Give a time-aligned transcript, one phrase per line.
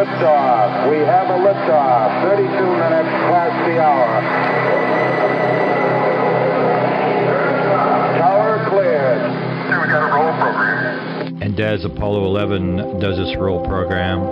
[0.00, 0.88] Liftoff.
[0.88, 2.24] We have a liftoff.
[2.24, 4.08] 32 minutes past the hour.
[8.16, 9.20] Tower cleared.
[9.68, 11.42] Here we got a roll program.
[11.42, 14.24] And as Apollo 11 does its roll program,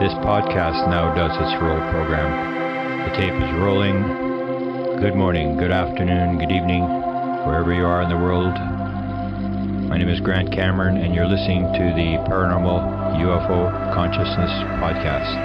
[0.00, 3.08] this podcast now does its roll program.
[3.08, 5.00] The tape is rolling.
[5.00, 6.84] Good morning, good afternoon, good evening,
[7.46, 8.52] wherever you are in the world.
[9.88, 14.50] My name is Grant Cameron, and you're listening to the Paranormal UFO Consciousness
[14.82, 15.36] Podcast.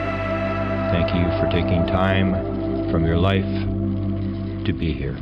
[0.89, 2.34] Thank you for taking time
[2.89, 3.45] from your life
[4.66, 5.16] to be here.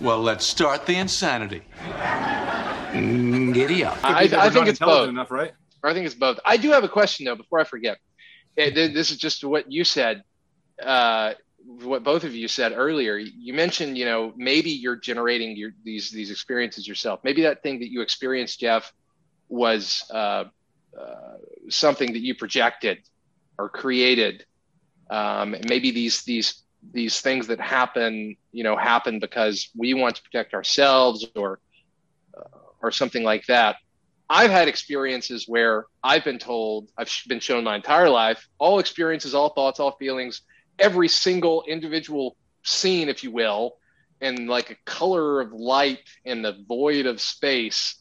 [0.00, 1.62] Well, let's start the insanity.
[3.52, 3.98] Giddy up.
[4.04, 5.08] I, I think it's both.
[5.08, 5.54] enough, right?
[5.82, 6.38] I think it's both.
[6.44, 7.98] I do have a question though before I forget.
[8.56, 10.22] This is just what you said.
[10.80, 11.34] Uh,
[11.82, 16.10] what both of you said earlier you mentioned you know maybe you're generating your these
[16.10, 18.92] these experiences yourself maybe that thing that you experienced jeff
[19.48, 20.44] was uh,
[20.98, 21.36] uh,
[21.68, 22.98] something that you projected
[23.58, 24.44] or created
[25.10, 30.22] um, maybe these these these things that happen you know happen because we want to
[30.22, 31.58] protect ourselves or
[32.36, 33.76] uh, or something like that
[34.28, 39.34] i've had experiences where i've been told i've been shown my entire life all experiences
[39.34, 40.42] all thoughts all feelings
[40.78, 43.76] every single individual scene, if you will,
[44.20, 47.96] in like a color of light in the void of space.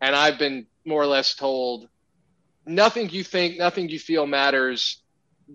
[0.00, 1.88] And I've been more or less told
[2.66, 5.02] nothing you think, nothing you feel matters.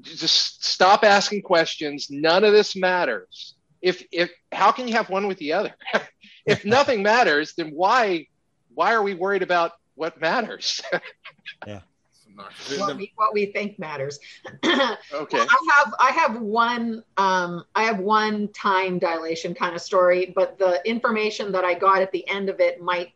[0.01, 2.07] Just stop asking questions.
[2.09, 3.55] None of this matters.
[3.81, 5.73] If if how can you have one with the other?
[6.45, 8.27] if nothing matters, then why
[8.73, 10.81] why are we worried about what matters?
[11.67, 11.81] yeah
[12.77, 14.19] what we, what we think matters.
[14.65, 15.37] okay.
[15.37, 20.31] Well, I have I have one um, I have one time dilation kind of story,
[20.35, 23.13] but the information that I got at the end of it might,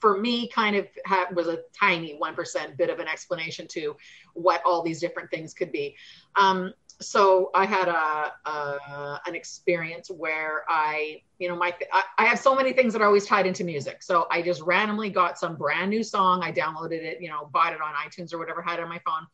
[0.00, 3.96] for me, kind of have, was a tiny one percent bit of an explanation to
[4.34, 5.96] what all these different things could be.
[6.36, 12.24] Um, so I had a, a, an experience where I, you know, my I, I,
[12.26, 14.02] have so many things that are always tied into music.
[14.02, 16.42] So I just randomly got some brand new song.
[16.42, 19.00] I downloaded it, you know, bought it on iTunes or whatever, had it on my
[19.04, 19.26] phone,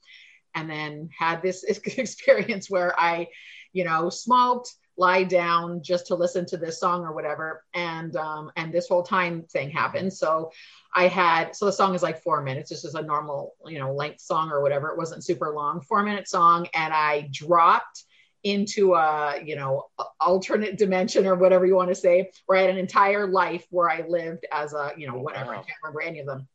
[0.55, 1.65] and then had this
[1.99, 3.29] experience where I,
[3.73, 8.51] you know, smoked, lie down just to listen to this song or whatever, and um,
[8.57, 10.13] and this whole time thing happened.
[10.13, 10.51] So
[10.95, 13.95] I had so the song is like four minutes, just as a normal, you know,
[13.95, 14.89] length song or whatever.
[14.91, 18.05] It wasn't super long, four minute song, and I dropped
[18.45, 19.87] into a you know
[20.21, 23.89] alternate dimension or whatever you want to say, where I had an entire life where
[23.89, 25.53] I lived as a you know whatever.
[25.53, 25.61] Wow.
[25.61, 26.49] I can't remember any of them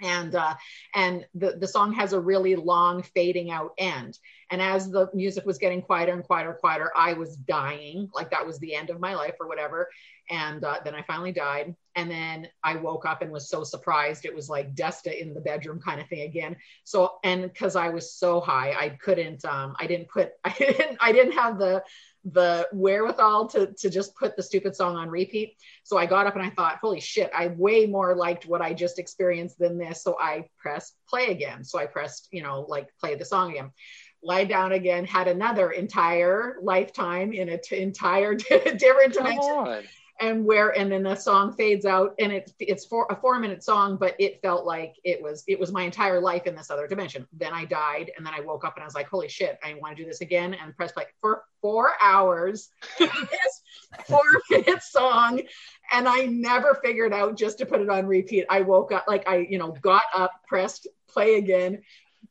[0.00, 0.54] and uh,
[0.94, 4.18] and the the song has a really long fading out end.
[4.50, 8.08] And as the music was getting quieter and quieter and quieter i was dying.
[8.14, 9.88] Like that was the end of my life or whatever.
[10.30, 11.74] And uh, then i finally died.
[11.96, 14.24] And then i woke up and was so surprised.
[14.24, 16.56] It was like desta in the bedroom kind of thing again.
[16.84, 20.98] So and because i was so high i couldn't um i didn't put i didn't
[21.00, 21.82] i didn't have the
[22.32, 25.56] the wherewithal to to just put the stupid song on repeat.
[25.84, 28.74] So I got up and I thought, holy shit, I way more liked what I
[28.74, 30.02] just experienced than this.
[30.02, 31.64] So I pressed play again.
[31.64, 33.70] So I pressed, you know, like play the song again.
[34.22, 39.84] Lie down again, had another entire lifetime in an t- entire different dimension
[40.20, 43.62] and where and then the song fades out and it, it's for a four minute
[43.62, 46.86] song but it felt like it was it was my entire life in this other
[46.86, 47.26] dimension.
[47.32, 49.74] Then i died and then i woke up and i was like holy shit i
[49.74, 53.62] want to do this again and press play for four hours this
[54.06, 55.40] four minute song
[55.92, 58.46] and i never figured out just to put it on repeat.
[58.50, 61.82] I woke up like i you know got up pressed play again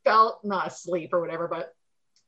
[0.04, 1.74] felt not asleep or whatever but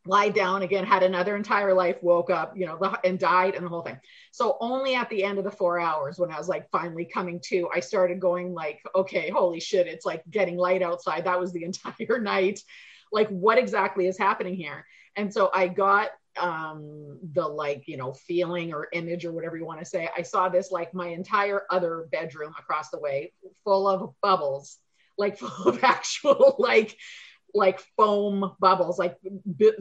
[0.10, 3.70] lie down again, had another entire life, woke up, you know, and died and the
[3.70, 4.00] whole thing.
[4.32, 7.40] So only at the end of the four hours, when I was like finally coming
[7.50, 11.26] to, I started going like, okay, holy shit, it's like getting light outside.
[11.26, 12.60] That was the entire night.
[13.12, 14.84] Like, what exactly is happening here?
[15.16, 16.10] And so I got
[16.40, 20.22] um the like you know feeling or image or whatever you want to say i
[20.22, 23.34] saw this like my entire other bedroom across the way
[23.66, 24.78] full of bubbles
[25.18, 26.96] like full of actual like
[27.54, 29.18] like foam bubbles, like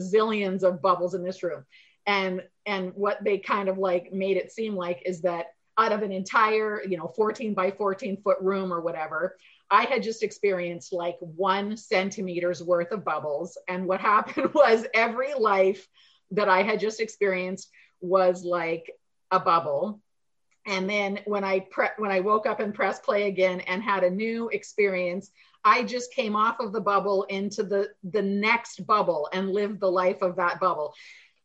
[0.00, 1.64] zillions of bubbles in this room.
[2.06, 6.02] And and what they kind of like made it seem like is that out of
[6.02, 9.36] an entire, you know, 14 by 14 foot room or whatever,
[9.70, 13.56] I had just experienced like one centimeter's worth of bubbles.
[13.68, 15.86] And what happened was every life
[16.32, 17.70] that I had just experienced
[18.00, 18.90] was like
[19.30, 20.00] a bubble.
[20.66, 24.04] And then when I pre- when I woke up and press play again and had
[24.04, 25.30] a new experience,
[25.68, 29.90] I just came off of the bubble into the the next bubble and lived the
[29.90, 30.94] life of that bubble.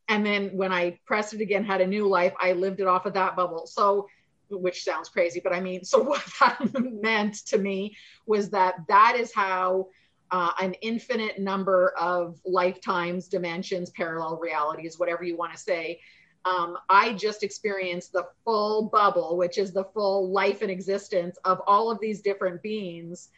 [0.08, 3.06] And then when I pressed it again, had a new life, I lived it off
[3.06, 3.68] of that bubble.
[3.68, 4.08] So
[4.50, 6.58] which sounds crazy, but I mean, so what that
[7.02, 9.88] meant to me was that that is how
[10.32, 16.00] uh, an infinite number of lifetimes, dimensions, parallel realities, whatever you want to say.
[16.46, 21.62] Um, I just experienced the full bubble, which is the full life and existence of
[21.68, 23.30] all of these different beings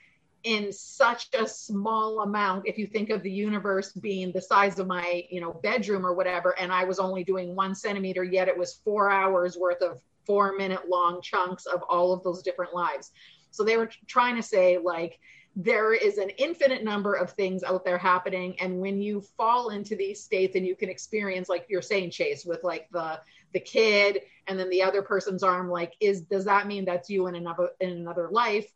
[0.46, 4.88] in such a small amount if you think of the universe being the size of
[4.88, 8.58] my you know bedroom or whatever and i was only doing one centimeter yet it
[8.58, 13.12] was four hours worth of four minute long chunks of all of those different lives.
[13.52, 15.20] So they were trying to say, like,
[15.56, 18.60] there is an infinite number of things out there happening.
[18.60, 22.46] And when you fall into these states and you can experience, like you're saying, Chase,
[22.46, 23.20] with like the
[23.54, 27.28] the kid and then the other person's arm, like, is does that mean that's you
[27.28, 28.70] in another in another life?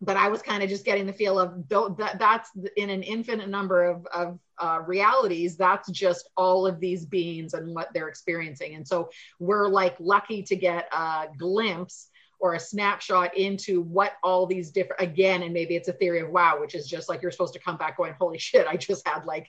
[0.00, 3.48] But I was kind of just getting the feel of that that's in an infinite
[3.48, 5.56] number of, of uh, realities.
[5.56, 8.74] That's just all of these beings and what they're experiencing.
[8.74, 12.08] And so we're like lucky to get a glimpse
[12.40, 16.30] or a snapshot into what all these different again and maybe it's a theory of
[16.30, 19.06] wow which is just like you're supposed to come back going holy shit i just
[19.06, 19.46] had like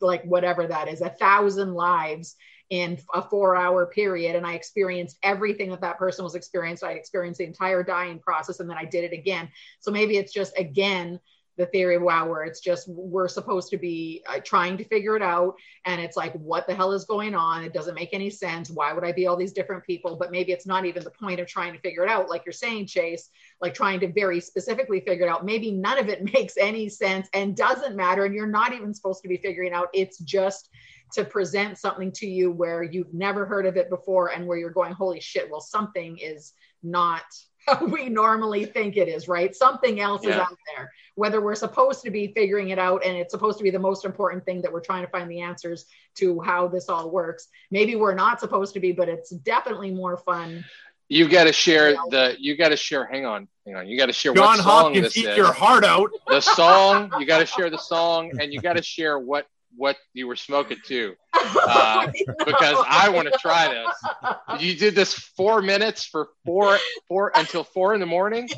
[0.00, 2.36] like whatever that is a thousand lives
[2.72, 6.92] in a four hour period and i experienced everything that that person was experienced i
[6.92, 9.48] experienced the entire dying process and then i did it again.
[9.80, 11.20] So maybe it's just again
[11.58, 15.16] the theory of wow where it's just we're supposed to be uh, trying to figure
[15.16, 15.54] it out
[15.84, 17.62] and it's like what the hell is going on?
[17.62, 18.70] It doesn't make any sense.
[18.70, 20.16] Why would i be all these different people?
[20.16, 22.54] But maybe it's not even the point of trying to figure it out like you're
[22.54, 23.28] saying chase
[23.60, 25.44] like trying to very specifically figure it out.
[25.44, 29.22] Maybe none of it makes any sense and doesn't matter and you're not even supposed
[29.22, 29.88] to be figuring out.
[29.92, 30.70] It's just
[31.12, 34.70] to present something to you where you've never heard of it before and where you're
[34.70, 37.22] going, holy shit, well, something is not
[37.66, 39.54] how we normally think it is, right?
[39.54, 40.30] Something else yeah.
[40.30, 40.90] is out there.
[41.14, 44.04] Whether we're supposed to be figuring it out and it's supposed to be the most
[44.04, 45.86] important thing that we're trying to find the answers
[46.16, 47.48] to how this all works.
[47.70, 50.64] Maybe we're not supposed to be, but it's definitely more fun.
[51.08, 52.36] You got to share the.
[52.38, 53.04] You got to share.
[53.04, 53.86] Hang on, hang on.
[53.86, 55.36] You got to share John what song Hopkins this eat is.
[55.36, 56.10] your heart out.
[56.26, 57.12] The song.
[57.18, 59.46] You got to share the song, and you got to share what
[59.76, 62.06] what you were smoking too, uh,
[62.46, 64.62] because I want to try this.
[64.62, 66.78] You did this four minutes for four
[67.08, 68.48] four until four in the morning.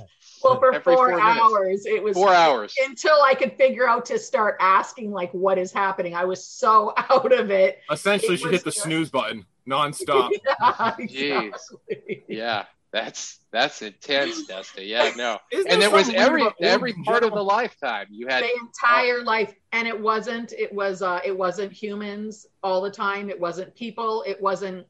[0.43, 4.19] Well, for four, four hours, it was four hours until I could figure out to
[4.19, 6.15] start asking like what is happening.
[6.15, 7.79] I was so out of it.
[7.91, 8.83] Essentially, it she hit the just...
[8.83, 10.31] snooze button nonstop.
[10.61, 12.25] yeah, exactly.
[12.29, 12.65] yeah.
[12.95, 14.85] That's that's intense, Dusty.
[14.85, 15.41] Yeah, no.
[15.53, 18.07] and it was every every part of the lifetime.
[18.13, 20.53] You had the entire life, and it wasn't.
[20.53, 21.03] It was.
[21.03, 23.31] uh It wasn't humans all the time.
[23.31, 24.23] It wasn't people.
[24.29, 24.87] It wasn't.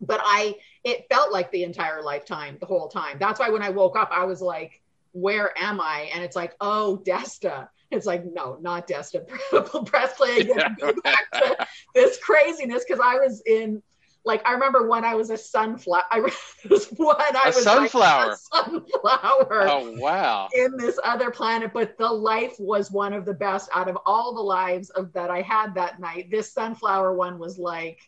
[0.00, 0.54] But I.
[0.84, 3.16] It felt like the entire lifetime, the whole time.
[3.18, 4.80] That's why when I woke up, I was like,
[5.10, 9.26] "Where am I?" And it's like, "Oh, Desta." It's like, no, not Desta.
[9.86, 10.76] Press play again.
[10.80, 13.82] Go back to this craziness because I was in
[14.24, 16.02] like I remember when I was a sunflower.
[16.10, 16.20] I
[16.70, 18.26] was when I a was sunflower.
[18.28, 19.68] Like a sunflower.
[19.68, 20.48] Oh wow!
[20.54, 24.34] In this other planet, but the life was one of the best out of all
[24.34, 26.30] the lives of that I had that night.
[26.30, 27.98] This sunflower one was like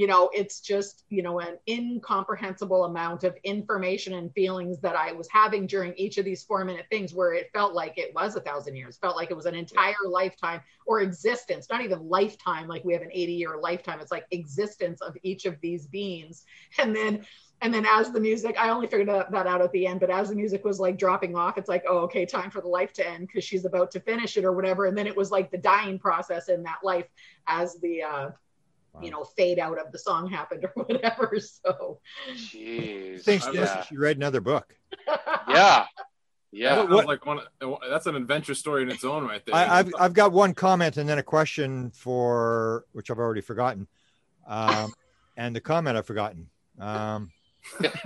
[0.00, 5.12] you know it's just you know an incomprehensible amount of information and feelings that i
[5.12, 8.34] was having during each of these four minute things where it felt like it was
[8.34, 12.66] a thousand years felt like it was an entire lifetime or existence not even lifetime
[12.66, 14.00] like we have an 80 year lifetime.
[14.00, 16.44] It's like existence of each of these beings.
[16.78, 17.26] And then
[17.62, 20.30] and then as the music i only figured that out at the end but as
[20.30, 23.06] the music was like dropping off it's like oh okay time for the life to
[23.06, 24.86] end because she's about to finish it or whatever.
[24.86, 27.06] And then it was like the dying process in that life
[27.46, 28.30] as the uh
[28.92, 29.00] wow.
[29.02, 31.38] you know, fade out of the song happened or whatever.
[31.38, 32.00] So,
[32.34, 33.82] jeez, thanks, yeah.
[33.84, 34.76] She read another book.
[35.48, 35.86] yeah.
[36.52, 37.38] Yeah, what, like one.
[37.88, 39.54] That's an adventure story in its own right there.
[39.54, 43.86] I, have I've got one comment and then a question for which I've already forgotten,
[44.48, 44.92] um,
[45.36, 46.48] and the comment I've forgotten.
[46.80, 47.30] Um,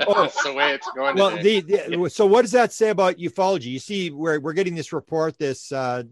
[0.07, 1.17] oh, that's the way it's going.
[1.17, 3.67] Well, the, the, so what does that say about ufology?
[3.67, 6.03] You see, we're we're getting this report, this uh,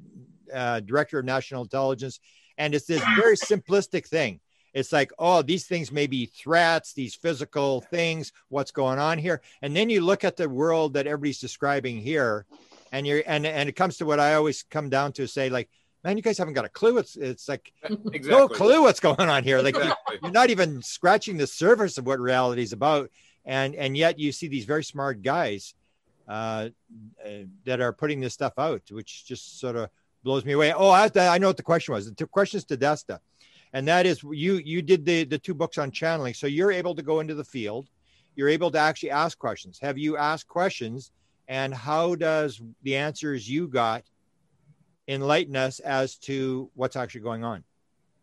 [0.54, 2.18] uh, director of national intelligence,
[2.56, 4.40] and it's this very simplistic thing
[4.74, 9.42] it's like, oh, these things may be threats, these physical things, what's going on here.
[9.60, 12.46] And then you look at the world that everybody's describing here,
[12.90, 15.68] and you're and and it comes to what I always come down to say, like,
[16.04, 16.98] man, you guys haven't got a clue.
[16.98, 18.30] It's it's like exactly.
[18.30, 19.60] no clue what's going on here.
[19.60, 20.18] Like exactly.
[20.22, 23.10] you're not even scratching the surface of what reality is about.
[23.44, 25.74] And and yet you see these very smart guys
[26.28, 26.68] uh,
[27.24, 27.30] uh,
[27.64, 29.90] that are putting this stuff out, which just sort of
[30.22, 30.72] blows me away.
[30.72, 32.12] Oh, I, I know what the question was.
[32.12, 33.18] The question is to Desta,
[33.72, 36.94] and that is you you did the the two books on channeling, so you're able
[36.94, 37.88] to go into the field,
[38.36, 39.78] you're able to actually ask questions.
[39.80, 41.10] Have you asked questions,
[41.48, 44.04] and how does the answers you got
[45.08, 47.64] enlighten us as to what's actually going on?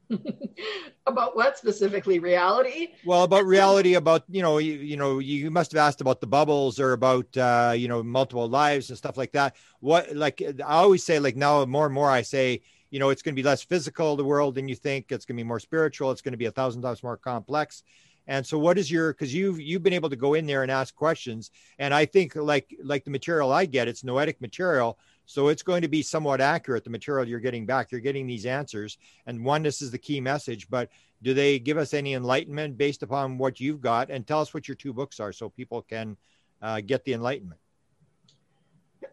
[1.08, 2.20] about what specifically?
[2.20, 2.90] Reality?
[3.06, 6.28] Well about reality about you know you, you know you must have asked about the
[6.28, 9.56] bubbles or about uh you know multiple lives and stuff like that.
[9.80, 13.22] What like i always say like now more and more i say you know it's
[13.22, 15.60] going to be less physical the world than you think it's going to be more
[15.60, 17.84] spiritual it's going to be a thousand times more complex
[18.28, 20.72] and so what is your because you've you've been able to go in there and
[20.72, 24.98] ask questions and i think like like the material i get it's noetic material
[25.30, 27.92] so it's going to be somewhat accurate, the material you're getting back.
[27.92, 28.98] You're getting these answers.
[29.28, 30.68] And oneness is the key message.
[30.72, 30.90] But
[31.22, 34.10] do they give us any enlightenment based upon what you've got?
[34.10, 36.18] And tell us what your two books are so people can
[36.64, 37.62] uh, get the enlightenment.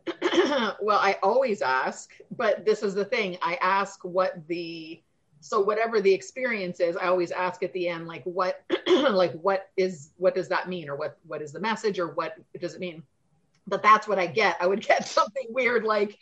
[0.80, 3.38] well, I always ask, but this is the thing.
[3.42, 5.02] I ask what the
[5.40, 9.70] so whatever the experience is, I always ask at the end, like what like what
[9.76, 10.88] is what does that mean?
[10.88, 13.02] Or what what is the message or what does it mean?
[13.66, 14.56] but that's what I get.
[14.60, 16.18] I would get something weird like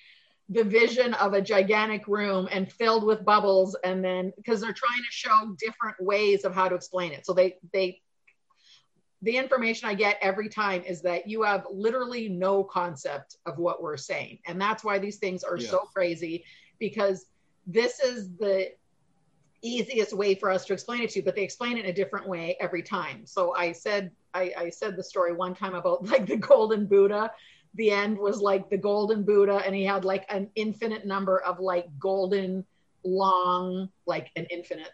[0.50, 4.98] the vision of a gigantic room and filled with bubbles and then because they're trying
[4.98, 7.24] to show different ways of how to explain it.
[7.24, 8.00] So they they
[9.24, 13.82] the information I get every time is that you have literally no concept of what
[13.82, 14.38] we're saying.
[14.46, 15.70] And that's why these things are yeah.
[15.70, 16.44] so crazy
[16.78, 17.24] because
[17.66, 18.72] this is the
[19.62, 21.92] easiest way for us to explain it to you, but they explain it in a
[21.92, 23.24] different way every time.
[23.24, 27.32] So I said, I, I said the story one time about like the golden Buddha.
[27.76, 31.58] The end was like the golden Buddha, and he had like an infinite number of
[31.60, 32.64] like golden
[33.04, 34.92] long, like an infinite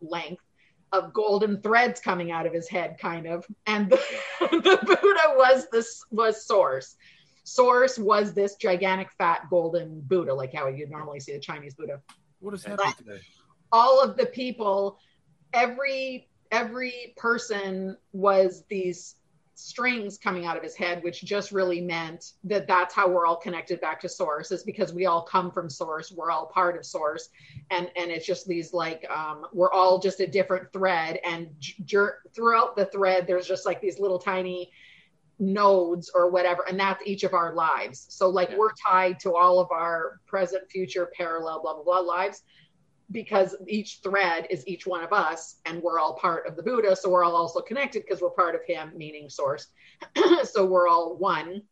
[0.00, 0.42] length
[0.92, 3.46] of golden threads coming out of his head, kind of.
[3.66, 4.00] And the,
[4.40, 6.96] the Buddha was this was source.
[7.44, 12.00] Source was this gigantic fat golden Buddha, like how you'd normally see the Chinese Buddha.
[12.40, 13.20] What is happening today?
[13.72, 14.98] all of the people,
[15.52, 19.16] every every person was these
[19.58, 23.36] strings coming out of his head, which just really meant that that's how we're all
[23.36, 26.12] connected back to source is because we all come from source.
[26.12, 27.30] We're all part of source.
[27.70, 32.20] And, and it's just these like, um, we're all just a different thread and jer-
[32.34, 34.70] throughout the thread, there's just like these little tiny
[35.40, 36.64] nodes or whatever.
[36.68, 38.06] And that's each of our lives.
[38.10, 38.58] So like yeah.
[38.58, 42.42] we're tied to all of our present, future, parallel, blah, blah, blah lives
[43.10, 46.94] because each thread is each one of us and we're all part of the buddha
[46.94, 49.68] so we're all also connected because we're part of him meaning source.
[50.44, 51.62] So we're all one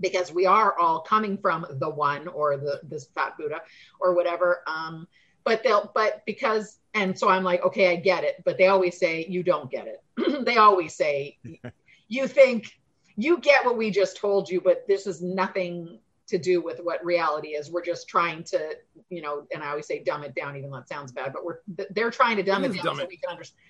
[0.00, 3.62] because we are all coming from the one or the this fat buddha
[4.00, 5.06] or whatever um
[5.44, 8.98] but they'll but because and so i'm like okay i get it but they always
[8.98, 10.02] say you don't get it.
[10.44, 11.38] They always say
[12.08, 12.78] you think
[13.16, 17.04] you get what we just told you but this is nothing to do with what
[17.04, 17.70] reality is.
[17.70, 18.76] We're just trying to,
[19.10, 21.44] you know, and I always say dumb it down, even though it sounds bad, but
[21.44, 21.58] we're
[21.90, 23.08] they're trying to dumb it, it down dumb so it.
[23.08, 23.60] we can understand.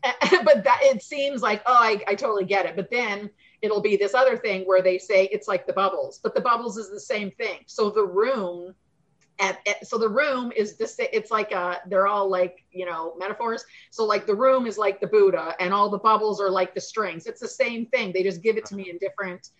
[0.44, 2.76] but that it seems like, oh, I, I totally get it.
[2.76, 3.28] But then
[3.62, 6.76] it'll be this other thing where they say it's like the bubbles, but the bubbles
[6.76, 7.60] is the same thing.
[7.66, 8.74] So the room
[9.40, 13.14] at, at, so the room is this it's like uh they're all like you know
[13.18, 16.74] metaphors so like the room is like the buddha and all the bubbles are like
[16.74, 19.50] the strings it's the same thing they just give it to me in different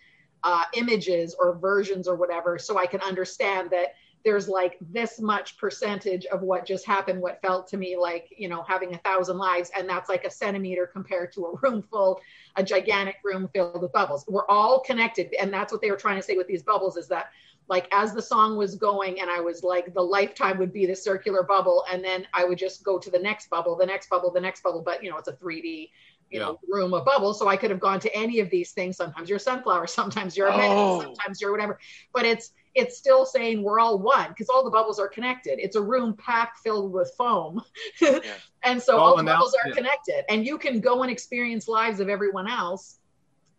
[0.43, 5.57] uh, images or versions or whatever so i can understand that there's like this much
[5.57, 9.37] percentage of what just happened what felt to me like you know having a thousand
[9.37, 12.19] lives and that's like a centimeter compared to a room full
[12.55, 14.25] a gigantic room filled with bubbles.
[14.27, 17.07] We're all connected and that's what they were trying to say with these bubbles is
[17.07, 17.29] that
[17.69, 20.95] like as the song was going and i was like the lifetime would be the
[20.95, 24.31] circular bubble and then i would just go to the next bubble the next bubble
[24.31, 25.91] the next bubble but you know it's a 3d
[26.29, 26.45] you yeah.
[26.45, 29.29] know room of bubbles so i could have gone to any of these things sometimes
[29.29, 31.01] you're a sunflower sometimes you're a oh.
[31.01, 31.79] sometimes you're whatever
[32.13, 35.75] but it's it's still saying we're all one because all the bubbles are connected it's
[35.75, 37.61] a room packed filled with foam
[38.01, 38.19] yeah.
[38.63, 39.75] and so all, all the bubbles are yeah.
[39.75, 42.98] connected and you can go and experience lives of everyone else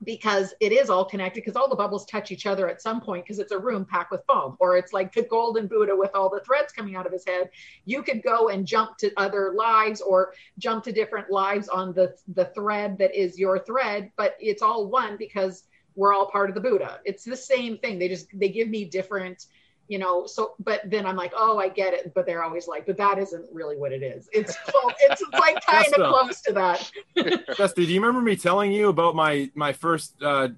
[0.05, 3.25] because it is all connected because all the bubbles touch each other at some point
[3.25, 6.31] because it's a room packed with foam or it's like the golden buddha with all
[6.31, 7.51] the threads coming out of his head.
[7.85, 12.15] You could go and jump to other lives or jump to different lives on the
[12.35, 15.65] the thread that is your thread but it's all one because
[15.95, 17.01] we're all part of the buddha.
[17.05, 17.99] It's the same thing.
[17.99, 19.47] They just they give me different
[19.91, 22.87] you know so but then i'm like oh i get it but they're always like
[22.87, 24.29] but that isn't really what it is.
[24.33, 26.91] It's close, it's like kind of close to that.
[27.57, 30.49] Dusty, do you remember me telling you about my my first uh,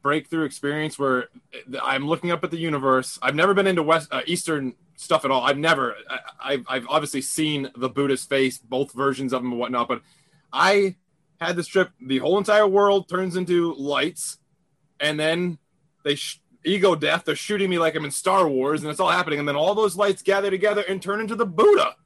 [0.00, 1.28] breakthrough experience where
[1.82, 3.18] i'm looking up at the universe.
[3.20, 5.42] I've never been into west uh, eastern stuff at all.
[5.42, 5.94] I've never
[6.40, 10.00] I, have I've obviously seen the buddha's face both versions of him and whatnot but
[10.52, 10.96] i
[11.38, 11.90] had this trip.
[12.00, 14.38] The whole entire world turns into lights
[14.98, 15.58] and then
[16.04, 17.24] they sh- ego death.
[17.24, 19.38] They're shooting me like I'm in Star Wars, and it's all happening.
[19.38, 21.96] And then all those lights gather together and turn into the Buddha.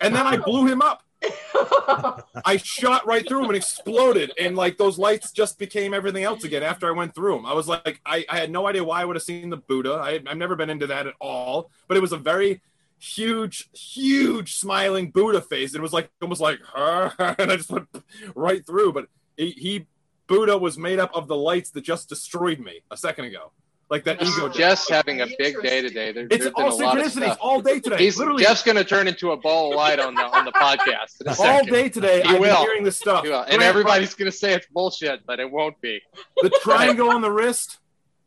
[0.00, 1.02] And then I blew him up.
[2.44, 6.44] I shot right through him and exploded, and like those lights just became everything else
[6.44, 7.46] again after I went through him.
[7.46, 9.94] I was like, I, I had no idea why I would have seen the Buddha.
[9.94, 12.60] I, I've never been into that at all, but it was a very
[12.98, 15.74] huge, huge smiling Buddha face.
[15.74, 17.88] It was like almost like, and I just went
[18.34, 18.92] right through.
[18.92, 19.86] But he, he
[20.26, 23.52] Buddha was made up of the lights that just destroyed me a second ago.
[23.88, 24.48] Like that ego.
[24.48, 26.10] Jeff's having a big day today.
[26.10, 27.98] There, It's there's been all a lot of synchronicities all day today.
[27.98, 30.50] He's, Literally Jeff's going to turn into a ball of light on the on the
[30.52, 31.24] podcast.
[31.28, 31.72] all second.
[31.72, 32.22] day today.
[32.22, 32.56] He I've will.
[32.56, 33.24] been hearing this stuff.
[33.24, 36.00] And Grant, everybody's going to say it's bullshit, but it won't be.
[36.42, 37.78] the triangle on the wrist,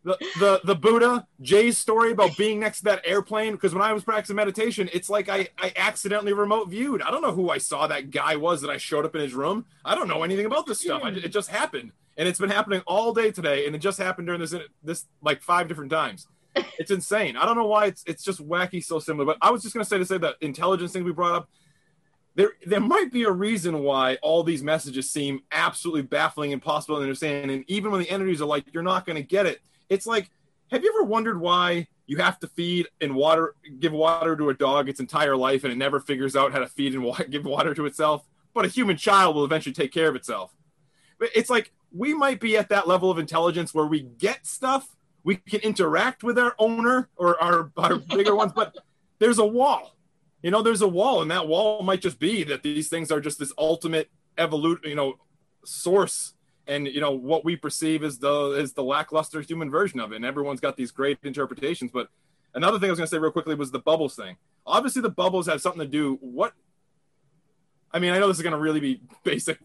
[0.05, 3.51] the the the Buddha, Jay's story about being next to that airplane.
[3.51, 7.01] Because when I was practicing meditation, it's like I I accidentally remote viewed.
[7.01, 9.33] I don't know who I saw that guy was that I showed up in his
[9.33, 9.65] room.
[9.83, 11.01] I don't know anything about this stuff.
[11.03, 14.27] I, it just happened, and it's been happening all day today, and it just happened
[14.27, 16.27] during this this like five different times.
[16.77, 17.35] It's insane.
[17.35, 19.25] I don't know why it's it's just wacky so similar.
[19.25, 21.49] But I was just gonna say to say that intelligence thing we brought up
[22.39, 27.01] there there might be a reason why all these messages seem absolutely baffling impossible to
[27.01, 29.59] understand and even when the entities are like you're not going to get it
[29.89, 30.29] it's like
[30.71, 34.53] have you ever wondered why you have to feed and water give water to a
[34.53, 37.73] dog its entire life and it never figures out how to feed and give water
[37.73, 40.55] to itself but a human child will eventually take care of itself
[41.19, 45.35] it's like we might be at that level of intelligence where we get stuff we
[45.35, 48.75] can interact with our owner or our, our bigger ones but
[49.19, 49.95] there's a wall.
[50.41, 53.19] You know there's a wall and that wall might just be that these things are
[53.19, 55.15] just this ultimate evolution, you know
[55.65, 56.33] source.
[56.65, 60.17] And you know what we perceive as the is the lackluster human version of it.
[60.17, 62.09] And everyone's got these great interpretations but
[62.53, 64.37] another thing i was going to say real quickly was the bubbles thing.
[64.65, 66.53] Obviously the bubbles have something to do what
[67.91, 69.59] i mean i know this is going to really be basic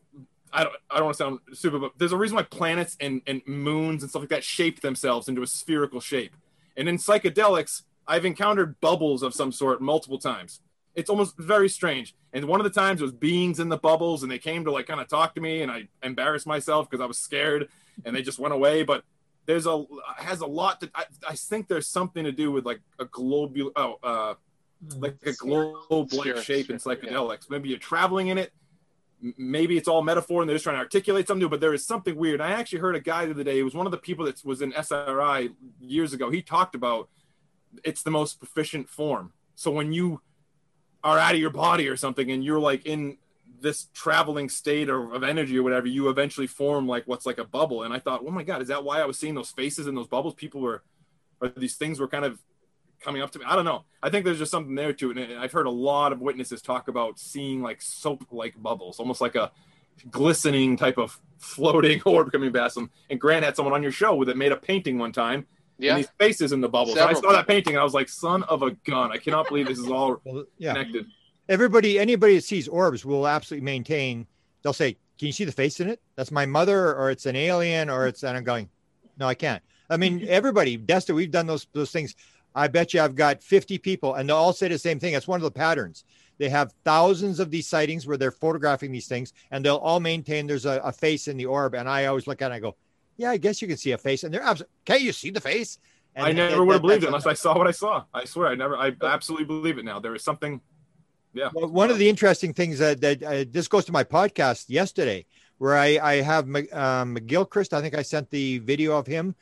[0.55, 3.21] i don't i don't want to sound stupid but there's a reason why planets and
[3.27, 6.35] and moons and stuff like that shape themselves into a spherical shape
[6.77, 10.61] and in psychedelics I've encountered bubbles of some sort multiple times.
[10.95, 12.15] It's almost very strange.
[12.33, 14.71] And one of the times it was beings in the bubbles, and they came to
[14.71, 17.69] like kind of talk to me, and I embarrassed myself because I was scared,
[18.05, 18.85] and they just went away.
[18.85, 19.05] But
[19.47, 19.85] there's a
[20.17, 20.91] has a lot to.
[20.95, 24.35] I, I think there's something to do with like a global, oh, uh,
[24.99, 27.51] like a globe-like Sphere- shape in psychedelics.
[27.51, 28.53] Maybe you're traveling in it.
[29.39, 31.49] Maybe it's all metaphor, and they're just trying to articulate something new.
[31.49, 32.41] But there is something weird.
[32.41, 33.57] I actually heard a guy the other day.
[33.57, 36.31] He was one of the people that was in SRI years ago.
[36.31, 37.09] He talked about
[37.83, 39.33] it's the most proficient form.
[39.55, 40.21] So when you
[41.03, 43.19] are out of your body or something and you're like in
[43.61, 47.45] this traveling state or of energy or whatever, you eventually form like what's like a
[47.45, 47.83] bubble.
[47.83, 49.95] And I thought, oh my God, is that why I was seeing those faces in
[49.95, 50.35] those bubbles?
[50.35, 50.83] People were,
[51.41, 52.39] or these things were kind of
[53.05, 53.45] coming up to me.
[53.47, 53.85] I don't know.
[54.03, 55.19] I think there's just something there to it.
[55.19, 59.21] And I've heard a lot of witnesses talk about seeing like soap like bubbles, almost
[59.21, 59.53] like a
[60.11, 62.91] glistening type of floating orb coming past them.
[63.11, 65.47] And Grant had someone on your show that made a painting one time
[65.79, 65.93] Yeah.
[65.95, 66.97] and these faces in the bubbles.
[66.97, 69.13] And I saw that painting and I was like, son of a gun.
[69.13, 70.73] I cannot believe this is all Well, yeah.
[70.73, 71.07] connected.
[71.49, 74.27] Everybody, anybody that sees orbs will absolutely maintain.
[74.63, 76.01] They'll say, "Can you see the face in it?
[76.17, 78.71] That's my mother, or it's an alien, or it's." And I'm going,
[79.19, 82.15] "No, I can't." I mean, everybody, Desta, we've done those those things.
[82.55, 85.13] I bet you I've got 50 people, and they all say the same thing.
[85.13, 86.05] That's one of the patterns.
[86.39, 90.47] They have thousands of these sightings where they're photographing these things, and they'll all maintain
[90.47, 91.75] there's a, a face in the orb.
[91.75, 92.77] And I always look at it and I go,
[93.17, 95.41] "Yeah, I guess you can see a face." And they're absolutely, "Can't you see the
[95.41, 95.79] face?"
[96.17, 98.05] And I never would have believed it unless I saw what I saw.
[98.13, 99.99] I swear, I never, I absolutely believe it now.
[99.99, 100.61] There is something,
[101.33, 101.51] yeah.
[101.53, 105.27] Well, one of the interesting things that, that uh, this goes to my podcast yesterday,
[105.59, 107.73] where I, I have um, McGilchrist.
[107.73, 109.35] I think I sent the video of him.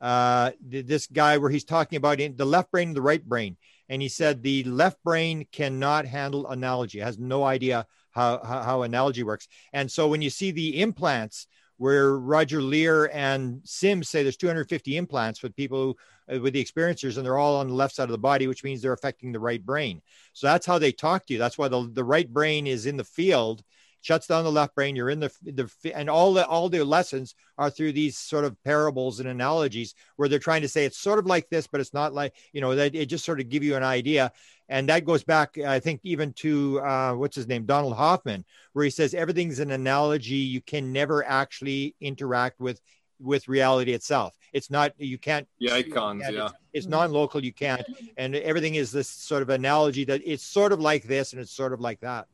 [0.00, 3.56] Uh, this guy where he's talking about the left brain and the right brain,
[3.88, 7.00] and he said the left brain cannot handle analogy.
[7.00, 9.46] It has no idea how, how how analogy works.
[9.72, 11.46] And so when you see the implants,
[11.80, 15.96] where Roger Leir and Sims say there's 250 implants with people
[16.28, 18.46] who, uh, with the experiencers, and they're all on the left side of the body,
[18.46, 20.02] which means they're affecting the right brain.
[20.34, 21.38] So that's how they talk to you.
[21.38, 23.62] That's why the, the right brain is in the field,
[24.00, 24.96] shuts down the left brain.
[24.96, 28.62] You're in the the and all the all the lessons are through these sort of
[28.64, 31.94] parables and analogies where they're trying to say it's sort of like this, but it's
[31.94, 34.32] not like you know that it just sort of give you an idea.
[34.68, 38.84] And that goes back, I think, even to uh, what's his name, Donald Hoffman, where
[38.84, 40.36] he says everything's an analogy.
[40.36, 42.80] You can never actually interact with
[43.20, 44.34] with reality itself.
[44.52, 46.46] It's not you can't The icons, yeah.
[46.46, 47.44] It's, it's non-local.
[47.44, 47.84] You can't,
[48.16, 51.52] and everything is this sort of analogy that it's sort of like this and it's
[51.52, 52.26] sort of like that.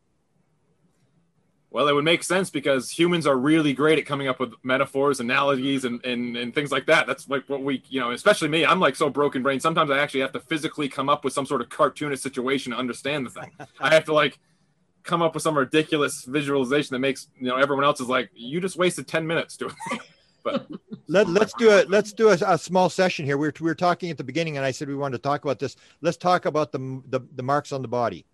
[1.70, 5.20] Well, it would make sense because humans are really great at coming up with metaphors,
[5.20, 7.06] analogies, and, and, and things like that.
[7.06, 8.64] That's like what we, you know, especially me.
[8.64, 9.60] I'm like so broken brain.
[9.60, 12.78] Sometimes I actually have to physically come up with some sort of cartoonish situation to
[12.78, 13.50] understand the thing.
[13.80, 14.38] I have to like
[15.02, 18.60] come up with some ridiculous visualization that makes, you know, everyone else is like, you
[18.60, 20.00] just wasted 10 minutes doing it.
[20.44, 20.66] But
[21.08, 21.88] Let, let's do it.
[21.88, 23.36] Let's do a, a small session here.
[23.36, 25.44] We were, we were talking at the beginning, and I said we wanted to talk
[25.44, 25.76] about this.
[26.00, 28.26] Let's talk about the the, the marks on the body.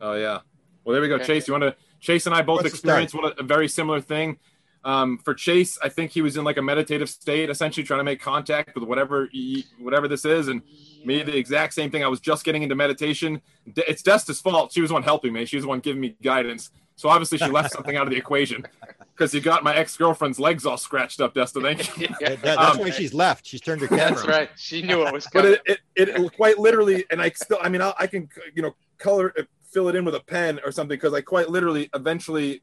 [0.00, 0.40] Oh yeah.
[0.84, 1.18] Well, there we go.
[1.18, 1.76] Chase, you want to?
[2.04, 4.38] Chase and I both What's experienced what a, a very similar thing.
[4.84, 8.04] Um, for Chase, I think he was in like a meditative state, essentially trying to
[8.04, 10.60] make contact with whatever he, whatever this is, and
[11.06, 12.04] me the exact same thing.
[12.04, 13.40] I was just getting into meditation.
[13.72, 14.72] De- It's Desta's fault.
[14.72, 15.46] She was the one helping me.
[15.46, 16.70] She was the one giving me guidance.
[16.96, 18.66] So obviously she left something out of the equation
[19.16, 21.34] because you got my ex girlfriend's legs all scratched up.
[21.34, 22.08] Desta, thank you.
[22.08, 23.46] That- that- that's Um, why she's left.
[23.46, 24.10] She's turned her camera.
[24.16, 24.50] That's right.
[24.56, 27.80] She knew it was but it, it, it quite literally and i still i mean
[27.80, 30.96] i, I can you know color it, fill it in with a pen or something
[30.96, 32.62] because i quite literally eventually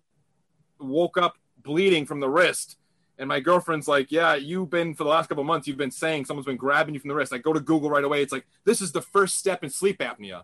[0.80, 2.78] woke up bleeding from the wrist
[3.20, 5.92] and my girlfriend's like yeah you've been for the last couple of months you've been
[5.92, 8.32] saying someone's been grabbing you from the wrist i go to google right away it's
[8.32, 10.44] like this is the first step in sleep apnea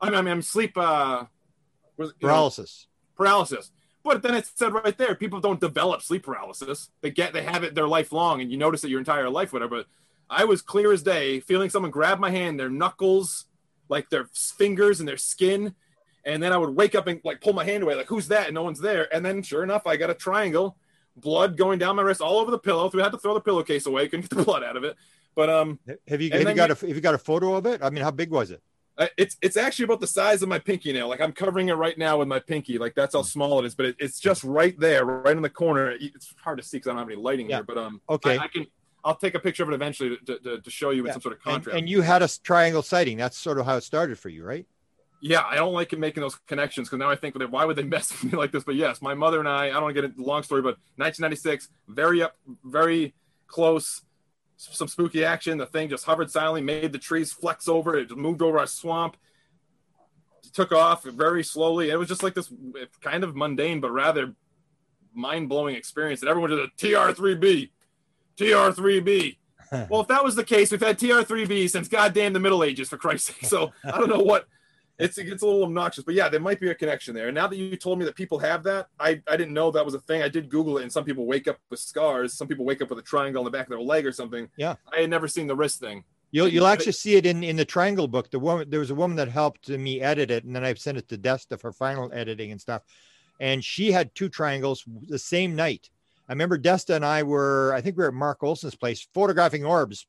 [0.00, 1.24] i mean i mean sleep uh
[1.98, 2.86] you know, Paralysis.
[3.16, 3.70] paralysis.
[4.04, 6.90] But then it said right there, people don't develop sleep paralysis.
[7.02, 9.76] They get they have it their lifelong, and you notice it your entire life, whatever.
[9.78, 9.86] But
[10.28, 13.44] I was clear as day, feeling someone grab my hand, their knuckles,
[13.88, 15.74] like their fingers and their skin,
[16.24, 18.46] and then I would wake up and like pull my hand away, like who's that?
[18.46, 19.12] And no one's there.
[19.14, 20.76] And then sure enough, I got a triangle,
[21.16, 22.88] blood going down my wrist all over the pillow.
[22.90, 24.96] So we had to throw the pillowcase away, couldn't get the blood out of it.
[25.34, 27.82] But um, Have you have you got a have you got a photo of it?
[27.82, 28.62] I mean, how big was it?
[28.98, 31.08] Uh, it's it's actually about the size of my pinky nail.
[31.08, 32.76] Like I'm covering it right now with my pinky.
[32.76, 33.18] Like that's Hmm.
[33.20, 33.74] how small it is.
[33.74, 35.90] But it, it's just right there, right in the corner.
[35.98, 37.56] It's hard to see because I don't have any lighting Yeah.
[37.56, 37.64] here.
[37.64, 38.36] But um, Okay.
[38.36, 38.66] I, I can.
[39.04, 41.32] I'll take a picture of it eventually to, to, to show you in some sort
[41.34, 41.76] of And, contrast.
[41.78, 43.16] and you had a triangle sighting.
[43.16, 44.64] That's sort of how it started for you, right?
[45.24, 47.82] Yeah, I don't like him making those connections because now I think, why would they
[47.84, 48.64] mess with me like this?
[48.64, 49.66] But yes, my mother and I.
[49.66, 53.14] I don't want to get into the long story, but 1996, very up, very
[53.46, 54.02] close.
[54.56, 55.58] Some spooky action.
[55.58, 57.96] The thing just hovered silently, made the trees flex over.
[57.96, 59.16] It moved over a swamp.
[60.52, 61.90] took off very slowly.
[61.90, 62.52] It was just like this
[63.00, 64.34] kind of mundane, but rather
[65.14, 66.20] mind blowing experience.
[66.20, 67.70] And everyone did a TR3B,
[68.36, 69.36] TR3B.
[69.88, 72.96] well, if that was the case, we've had TR3B since goddamn the Middle Ages, for
[72.96, 73.48] Christ's sake.
[73.48, 74.46] So I don't know what.
[75.02, 77.28] It's it gets a little obnoxious, but yeah, there might be a connection there.
[77.28, 79.84] And now that you told me that people have that, I, I didn't know that
[79.84, 80.22] was a thing.
[80.22, 82.34] I did Google it, and some people wake up with scars.
[82.34, 84.48] Some people wake up with a triangle on the back of their leg or something.
[84.56, 84.76] Yeah.
[84.92, 86.04] I had never seen the wrist thing.
[86.30, 88.30] You'll you'll actually see it in in the triangle book.
[88.30, 90.96] The woman there was a woman that helped me edit it, and then I sent
[90.96, 92.82] it to Desta for final editing and stuff.
[93.38, 95.90] And she had two triangles the same night.
[96.28, 99.64] I remember Desta and I were, I think we were at Mark Olson's place photographing
[99.64, 100.06] orbs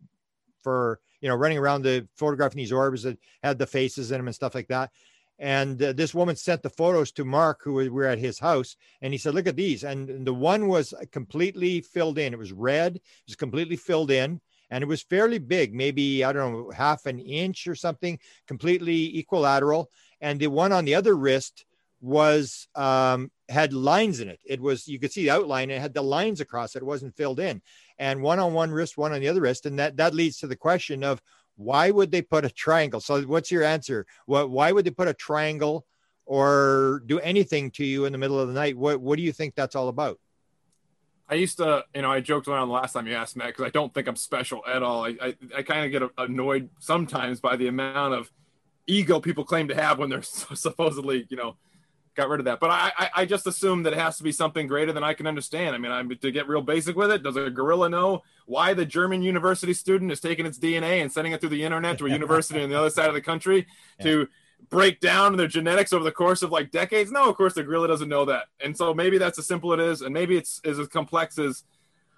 [0.63, 4.27] for you know running around the photographing these orbs that had the faces in them
[4.27, 4.91] and stuff like that.
[5.39, 8.75] And uh, this woman sent the photos to Mark, who we were at his house,
[9.01, 12.33] and he said, "Look at these." And the one was completely filled in.
[12.33, 12.95] It was red.
[12.95, 14.41] It was completely filled in
[14.73, 19.19] and it was fairly big, maybe I don't know, half an inch or something, completely
[19.19, 19.91] equilateral.
[20.19, 21.63] And the one on the other wrist
[22.01, 24.39] was um, had lines in it.
[24.43, 25.69] It was you could see the outline.
[25.69, 26.81] It had the lines across it.
[26.81, 27.61] It wasn't filled in.
[27.99, 30.47] And one on one wrist, one on the other wrist, and that that leads to
[30.47, 31.21] the question of
[31.55, 32.99] why would they put a triangle?
[32.99, 34.05] So what's your answer?
[34.25, 35.85] What why would they put a triangle
[36.25, 38.77] or do anything to you in the middle of the night?
[38.77, 40.19] What what do you think that's all about?
[41.29, 43.65] I used to, you know, I joked around the last time you asked Matt because
[43.65, 45.05] I don't think I'm special at all.
[45.05, 48.31] I, I, I kind of get annoyed sometimes by the amount of
[48.87, 51.55] ego people claim to have when they're supposedly, you know,
[52.15, 52.59] got rid of that.
[52.59, 55.13] But I, I, I just assume that it has to be something greater than I
[55.13, 55.75] can understand.
[55.75, 57.23] I mean, I'm to get real basic with it.
[57.23, 61.33] Does a gorilla know why the German university student is taking its DNA and sending
[61.33, 63.65] it through the internet to a university on the other side of the country
[63.99, 64.05] Yeah.
[64.05, 64.27] to
[64.69, 67.11] break down their genetics over the course of like decades?
[67.11, 68.45] No, of course the gorilla doesn't know that.
[68.63, 71.37] And so maybe that's as simple as it is, and maybe it's is as complex
[71.37, 71.63] as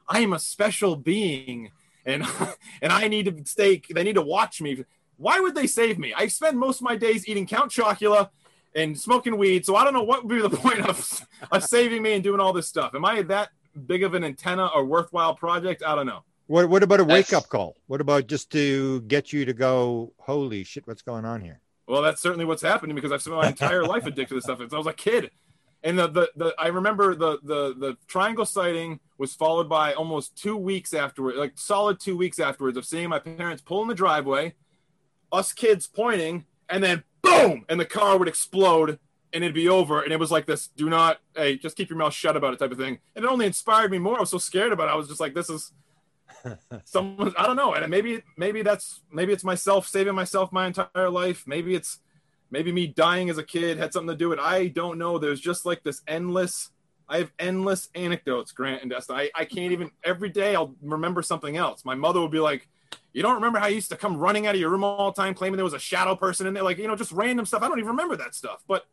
[0.07, 1.71] I am a special being
[2.05, 2.23] and
[2.81, 4.83] and I need to stay they need to watch me.
[5.17, 6.13] Why would they save me?
[6.15, 8.29] I spend most of my days eating Count Chocula
[8.75, 12.03] and smoking weed, so I don't know what would be the point of of saving
[12.03, 12.93] me and doing all this stuff.
[12.93, 13.49] Am I that
[13.87, 15.83] big of an antenna or worthwhile project?
[15.85, 16.23] I don't know.
[16.47, 17.75] What what about a wake up call?
[17.87, 21.61] What about just to get you to go, holy shit, what's going on here?
[21.87, 24.59] Well, that's certainly what's happening because I've spent my entire life addicted to this stuff
[24.59, 25.31] since I was a kid.
[25.83, 30.35] And the, the, the I remember the, the the triangle sighting was followed by almost
[30.35, 33.95] two weeks afterward, like solid two weeks afterwards of seeing my parents pull in the
[33.95, 34.55] driveway,
[35.31, 38.99] us kids pointing, and then boom, and the car would explode
[39.33, 40.01] and it'd be over.
[40.01, 42.59] And it was like this, do not, hey, just keep your mouth shut about it
[42.59, 42.99] type of thing.
[43.15, 44.15] And it only inspired me more.
[44.15, 44.91] I was so scared about it.
[44.91, 45.73] I was just like, this is
[46.85, 47.73] someone I don't know.
[47.73, 51.43] And maybe maybe that's maybe it's myself saving myself my entire life.
[51.45, 51.99] Maybe it's
[52.49, 54.45] maybe me dying as a kid had something to do with it.
[54.45, 55.17] I don't know.
[55.17, 56.69] There's just like this endless
[57.07, 59.15] I have endless anecdotes, Grant and Dustin.
[59.15, 61.85] I, I can't even every day I'll remember something else.
[61.85, 62.67] My mother would be like,
[63.15, 65.21] You don't remember how you used to come running out of your room all the
[65.21, 66.63] time claiming there was a shadow person in there?
[66.63, 67.63] Like, you know, just random stuff.
[67.63, 68.61] I don't even remember that stuff.
[68.67, 68.85] But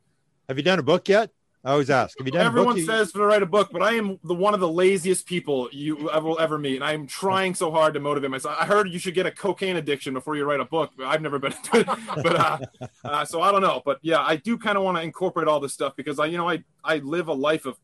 [0.48, 1.30] Have you done a book yet?
[1.64, 2.16] I always ask.
[2.18, 2.78] Have you done Everyone a book?
[2.78, 5.68] You- says to write a book, but I am the one of the laziest people
[5.72, 8.56] you ever will ever meet, and I'm trying so hard to motivate myself.
[8.60, 10.92] I heard you should get a cocaine addiction before you write a book.
[10.96, 11.86] But I've never been into it,
[12.22, 12.58] but uh,
[13.04, 13.82] uh, so I don't know.
[13.84, 16.36] But yeah, I do kind of want to incorporate all this stuff because I, you
[16.36, 17.76] know, I I live a life of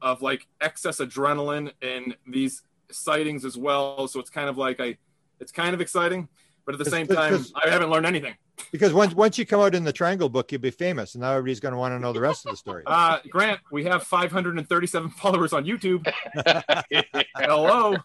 [0.00, 4.06] of like excess adrenaline and these sightings as well.
[4.06, 4.96] So it's kind of like I,
[5.40, 6.28] it's kind of exciting,
[6.64, 8.34] but at the It's- same it's- time, I haven't learned anything.
[8.72, 11.32] because once once you come out in the Triangle book, you'll be famous, and now
[11.32, 12.82] everybody's going to want to know the rest of the story.
[12.86, 16.06] Uh, Grant, we have 537 followers on YouTube.
[17.36, 17.96] Hello,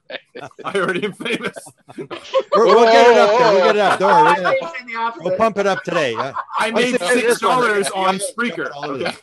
[0.65, 1.55] I already am famous.
[1.97, 2.07] We're,
[2.65, 3.51] we'll get it up there.
[3.53, 3.99] We'll get it up.
[3.99, 4.33] Don't worry.
[4.35, 5.23] We're gonna- Facing the opposite.
[5.23, 6.15] we'll pump it up today.
[6.15, 7.49] Uh, I made six one.
[7.61, 8.69] dollars on Spreaker.
[8.85, 9.15] Okay.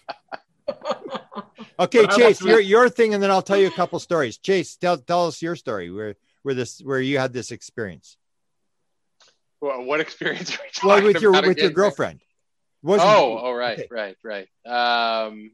[1.80, 4.36] Okay, Chase, your your thing, and then I'll tell you a couple stories.
[4.38, 6.16] Chase, tell tell us your story where
[6.48, 8.16] where this where you had this experience.
[9.60, 12.20] Well, what experience are we talking Well, with your with your girlfriend.
[12.82, 13.88] Wasn't Oh, oh, right, Okay.
[13.90, 14.48] right, right.
[14.64, 15.50] Um,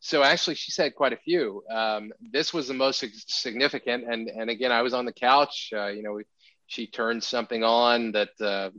[0.00, 1.62] so actually, she said quite a few.
[1.70, 5.70] Um, this was the most significant, and and again, I was on the couch.
[5.74, 6.20] Uh, you know,
[6.66, 8.70] she turned something on that uh,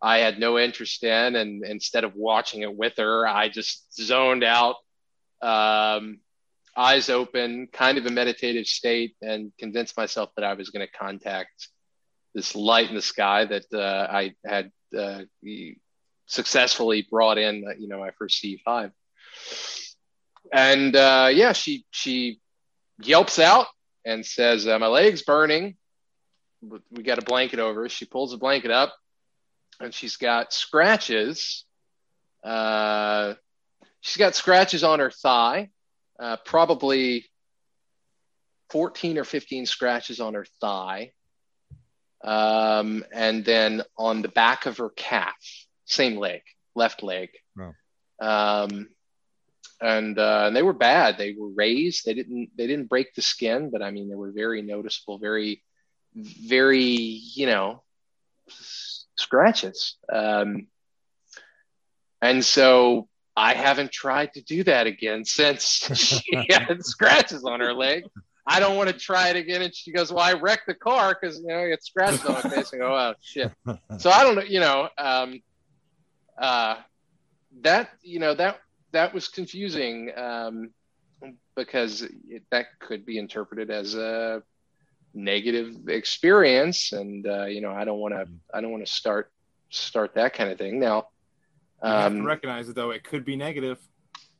[0.00, 4.42] I had no interest in, and instead of watching it with her, I just zoned
[4.42, 4.74] out,
[5.40, 6.18] um,
[6.76, 10.92] eyes open, kind of a meditative state, and convinced myself that I was going to
[10.92, 11.68] contact
[12.34, 15.22] this light in the sky that uh, I had uh,
[16.26, 18.92] successfully brought in, uh, you know, my first CE5.
[20.52, 22.40] And uh, yeah, she she
[23.00, 23.66] yelps out
[24.04, 25.76] and says, uh, "My leg's burning."
[26.90, 27.88] We got a blanket over.
[27.88, 28.94] She pulls a blanket up,
[29.80, 31.64] and she's got scratches.
[32.44, 33.34] Uh,
[34.00, 35.70] she's got scratches on her thigh,
[36.22, 37.26] uh, probably
[38.70, 41.12] 14 or 15 scratches on her thigh.
[42.24, 45.34] Um, and then on the back of her calf,
[45.84, 46.42] same leg,
[46.76, 47.30] left leg.
[47.56, 47.74] Wow.
[48.20, 48.88] Um,
[49.80, 51.18] and, uh, and they were bad.
[51.18, 52.04] They were raised.
[52.04, 55.60] They didn't, they didn't break the skin, but I mean, they were very noticeable, very,
[56.14, 57.82] very, you know,
[59.16, 59.96] scratches.
[60.10, 60.68] Um,
[62.20, 65.64] and so I haven't tried to do that again since
[65.94, 68.04] she had scratches on her leg.
[68.46, 69.62] I don't want to try it again.
[69.62, 72.34] And she goes, Well, I wrecked the car because, you know, I got scratches on
[72.34, 72.72] my face.
[72.72, 73.52] And go, Oh, shit.
[73.98, 75.40] So I don't know, you know, um,
[76.38, 76.76] uh,
[77.60, 78.58] that, you know, that,
[78.90, 80.70] that was confusing um,
[81.54, 84.42] because it, that could be interpreted as a
[85.14, 86.92] negative experience.
[86.92, 89.30] And, uh, you know, I don't want to, I don't want to start,
[89.70, 90.80] start that kind of thing.
[90.80, 91.06] Now,
[91.82, 93.78] You have to um, recognize it though; it could be negative.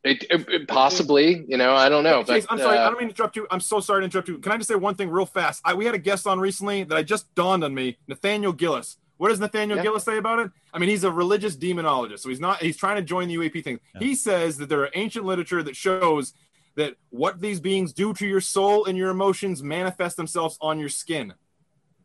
[0.04, 2.78] it, it, it possibly, you know, I don't know, Chase, but I'm sorry.
[2.78, 3.46] uh, I don't mean to interrupt you.
[3.50, 4.38] I'm so sorry to interrupt you.
[4.38, 5.60] Can I just say one thing real fast?
[5.64, 7.98] I, we had a guest on recently that I just dawned on me.
[8.08, 8.96] Nathaniel Gillis.
[9.18, 9.84] What does Nathaniel Yeah.
[9.84, 10.50] Gillis say about it?
[10.74, 12.60] I mean, he's a religious demonologist, so he's not.
[12.60, 13.78] He's trying to join the UAP thing.
[14.00, 16.32] He says that there are ancient literature that shows
[16.74, 20.88] that what these beings do to your soul and your emotions manifest themselves on your
[20.88, 21.34] skin.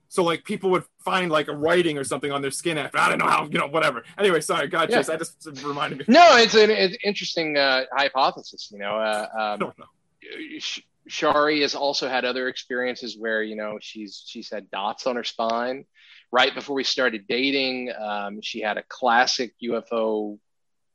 [0.10, 2.98] So, like, people would find like a writing or something on their skin after.
[2.98, 4.04] I don't know how, you know, whatever.
[4.18, 4.98] Anyway, sorry, God, Yeah.
[4.98, 5.10] Chase.
[5.10, 6.06] I just reminded me.
[6.08, 8.98] no, it's an, it's interesting uh, hypothesis, you know.
[8.98, 9.86] Uh, I um, don't know.
[10.60, 15.16] Sh- Shari has also had other experiences where you know she's she's had dots on
[15.16, 15.86] her spine.
[16.32, 20.38] Right before we started dating, um, she had a classic UFO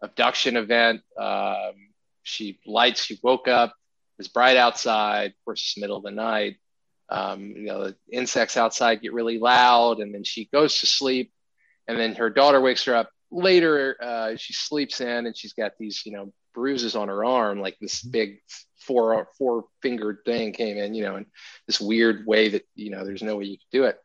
[0.03, 1.01] abduction event.
[1.19, 1.73] Um,
[2.23, 3.05] she lights.
[3.05, 3.71] She woke up.
[3.71, 5.31] It was bright outside.
[5.31, 6.57] Of course, it's middle of the night.
[7.13, 11.31] Um, you know, the insects outside get really loud, and then she goes to sleep.
[11.87, 13.97] And then her daughter wakes her up later.
[14.03, 17.77] Uh, she sleeps in, and she's got these, you know, bruises on her arm, like
[17.81, 18.41] this big
[18.81, 21.27] four four fingered thing came in, you know, in
[21.67, 23.99] this weird way that you know there's no way you could do it.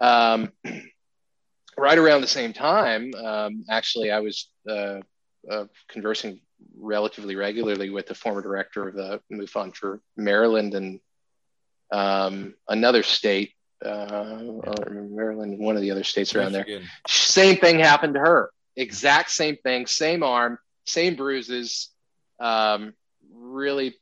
[0.00, 0.52] Um,
[1.76, 5.00] right around the same time, um, actually, I was uh,
[5.50, 6.40] uh, conversing
[6.78, 11.00] relatively regularly with the former director of the MUFON for Maryland and
[11.92, 13.52] um, another state,
[13.84, 16.66] uh, or Maryland, one of the other states around there.
[17.08, 18.50] Same thing happened to her.
[18.76, 21.88] Exact same thing, same arm, same bruises.
[22.38, 22.94] Um,
[23.32, 23.94] really,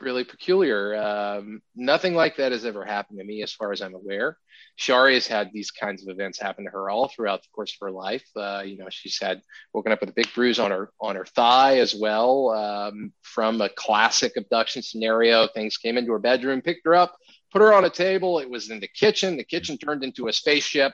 [0.00, 0.96] really peculiar.
[0.96, 4.36] Um, nothing like that has ever happened to me, as far as I'm aware.
[4.76, 7.86] Shari has had these kinds of events happen to her all throughout the course of
[7.86, 8.24] her life.
[8.34, 9.42] Uh, you know, she's had
[9.74, 13.60] woken up with a big bruise on her on her thigh as well um, from
[13.60, 15.46] a classic abduction scenario.
[15.48, 17.16] Things came into her bedroom, picked her up,
[17.52, 18.38] put her on a table.
[18.38, 19.36] It was in the kitchen.
[19.36, 20.92] The kitchen turned into a spaceship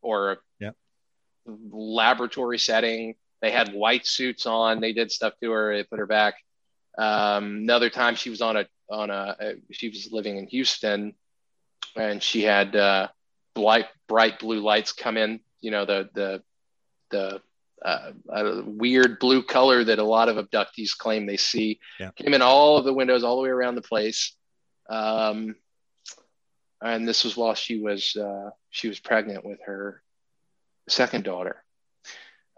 [0.00, 0.76] or a Yep.
[1.46, 3.16] laboratory setting.
[3.42, 4.80] They had white suits on.
[4.80, 5.76] They did stuff to her.
[5.76, 6.34] They put her back.
[6.96, 11.14] Um, another time she was on a on a, she was living in Houston,
[11.96, 13.08] and she had uh,
[13.54, 15.40] bright bright blue lights come in.
[15.60, 16.42] You know the the
[17.10, 17.40] the
[17.84, 21.80] uh, a weird blue color that a lot of abductees claim they see.
[22.00, 22.10] Yeah.
[22.12, 24.34] Came in all of the windows, all the way around the place.
[24.88, 25.56] Um,
[26.82, 30.02] and this was while she was uh, she was pregnant with her
[30.88, 31.62] second daughter.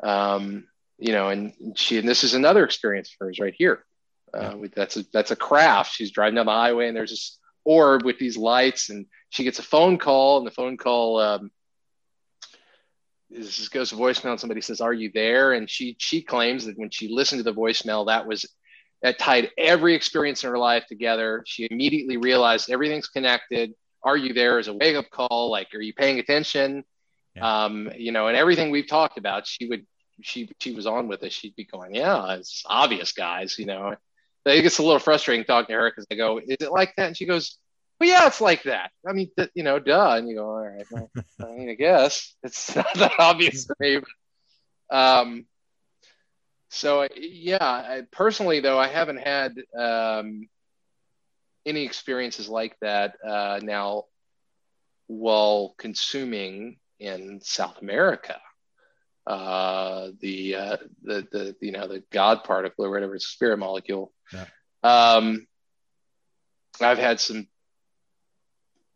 [0.02, 0.66] Um,
[0.98, 3.84] you know, and she and this is another experience for hers right here.
[4.36, 5.92] Uh, with, that's a that's a craft.
[5.92, 9.58] She's driving down the highway, and there's this orb with these lights, and she gets
[9.58, 11.50] a phone call, and the phone call um,
[13.30, 16.78] is goes to voicemail, and somebody says, "Are you there?" And she she claims that
[16.78, 18.46] when she listened to the voicemail, that was
[19.02, 21.42] that tied every experience in her life together.
[21.46, 23.74] She immediately realized everything's connected.
[24.02, 24.58] Are you there?" there?
[24.58, 25.50] Is a wake up call.
[25.50, 26.84] Like, are you paying attention?
[27.34, 27.64] Yeah.
[27.64, 29.86] Um, you know, and everything we've talked about, she would
[30.22, 31.32] she she was on with us.
[31.32, 33.96] She'd be going, "Yeah, it's obvious, guys." You know,
[34.50, 37.08] it gets a little frustrating talking to her because I go, "Is it like that?"
[37.08, 37.58] And she goes,
[38.00, 40.14] "Well, yeah, it's like that." I mean, th- you know, duh.
[40.16, 43.74] And you go, "All right, well, I mean, I guess it's not that obvious to
[43.80, 44.00] me."
[44.90, 45.46] Um,
[46.70, 50.48] so yeah, I, personally though, I haven't had um,
[51.64, 54.04] any experiences like that uh, now
[55.08, 58.40] while consuming in South America.
[59.26, 63.58] Uh, the, uh, the the you know the God particle or whatever, it's a spirit
[63.58, 64.12] molecule.
[64.32, 64.44] Yeah.
[64.84, 65.46] Um,
[66.80, 67.48] I've had some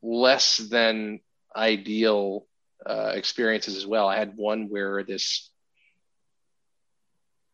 [0.02, 1.20] less than
[1.54, 2.46] ideal
[2.86, 4.08] uh, experiences as well.
[4.08, 5.50] I had one where this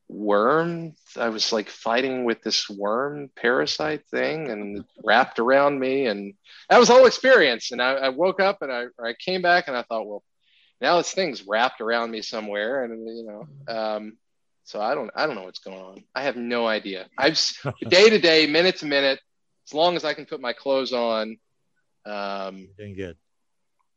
[0.08, 6.06] worm, I was like fighting with this worm parasite thing and wrapped around me.
[6.06, 6.34] And
[6.70, 7.72] that was the whole experience.
[7.72, 10.22] And I, I woke up and I, I came back and I thought, well,
[10.80, 12.84] now this thing's wrapped around me somewhere.
[12.84, 14.16] And, you know, um,
[14.64, 16.04] so I don't, I don't know what's going on.
[16.14, 17.08] I have no idea.
[17.16, 17.40] I've
[17.88, 19.20] day to day, minute to minute,
[19.68, 21.38] as long as I can put my clothes on,
[22.04, 23.16] um, Doing good.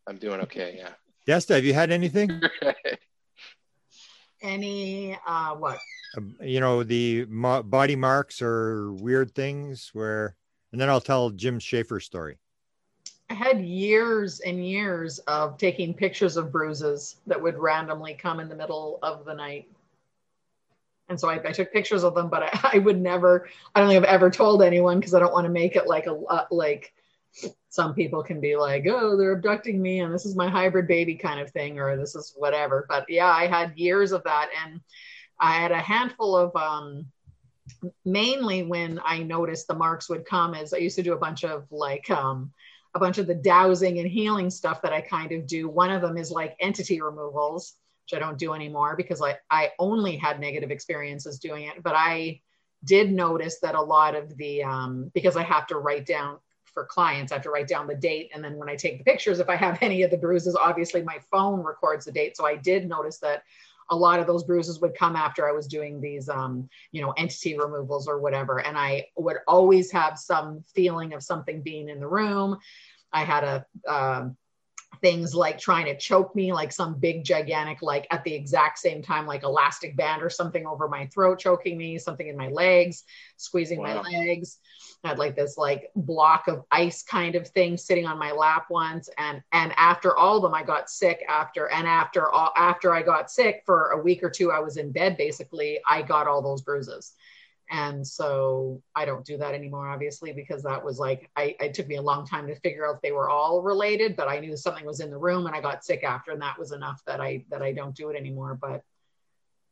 [0.07, 0.75] I'm doing okay.
[0.79, 0.89] Yeah.
[1.27, 2.41] Desta, have you had anything?
[4.41, 5.77] Any uh what?
[6.17, 10.35] Um, you know, the mo- body marks or weird things where,
[10.71, 12.39] and then I'll tell Jim Schaefer's story.
[13.29, 18.49] I had years and years of taking pictures of bruises that would randomly come in
[18.49, 19.69] the middle of the night.
[21.09, 23.89] And so I, I took pictures of them, but I, I would never, I don't
[23.89, 26.45] think I've ever told anyone because I don't want to make it like a, uh,
[26.49, 26.91] like
[27.69, 31.15] some people can be like, oh, they're abducting me and this is my hybrid baby
[31.15, 32.85] kind of thing, or this is whatever.
[32.89, 34.49] But yeah, I had years of that.
[34.65, 34.81] And
[35.39, 37.05] I had a handful of, um,
[38.03, 41.43] mainly when I noticed the marks would come as I used to do a bunch
[41.43, 42.51] of like, um,
[42.95, 45.69] a bunch of the dowsing and healing stuff that I kind of do.
[45.69, 47.75] One of them is like entity removals,
[48.05, 51.83] which I don't do anymore because I, I only had negative experiences doing it.
[51.83, 52.41] But I
[52.83, 56.37] did notice that a lot of the, um, because I have to write down
[56.73, 58.31] for clients, I have to write down the date.
[58.33, 61.01] And then when I take the pictures, if I have any of the bruises, obviously
[61.03, 62.37] my phone records the date.
[62.37, 63.43] So I did notice that
[63.89, 67.11] a lot of those bruises would come after I was doing these, um, you know,
[67.11, 68.59] entity removals or whatever.
[68.59, 72.57] And I would always have some feeling of something being in the room.
[73.11, 74.37] I had a, um,
[75.01, 79.01] things like trying to choke me, like some big, gigantic, like at the exact same
[79.01, 83.03] time, like elastic band or something over my throat, choking me, something in my legs,
[83.37, 84.03] squeezing Wow.
[84.03, 84.57] my legs.
[85.03, 88.65] I had like this like block of ice kind of thing sitting on my lap
[88.69, 89.09] once.
[89.17, 93.01] And and after all of them, I got sick after and after all after I
[93.01, 96.41] got sick for a week or two, I was in bed basically, I got all
[96.41, 97.13] those bruises.
[97.71, 101.87] And so I don't do that anymore, obviously, because that was like, I, it took
[101.87, 104.57] me a long time to figure out if they were all related, but I knew
[104.57, 107.21] something was in the room and I got sick after, and that was enough that
[107.21, 108.57] I, that I don't do it anymore.
[108.59, 108.83] But,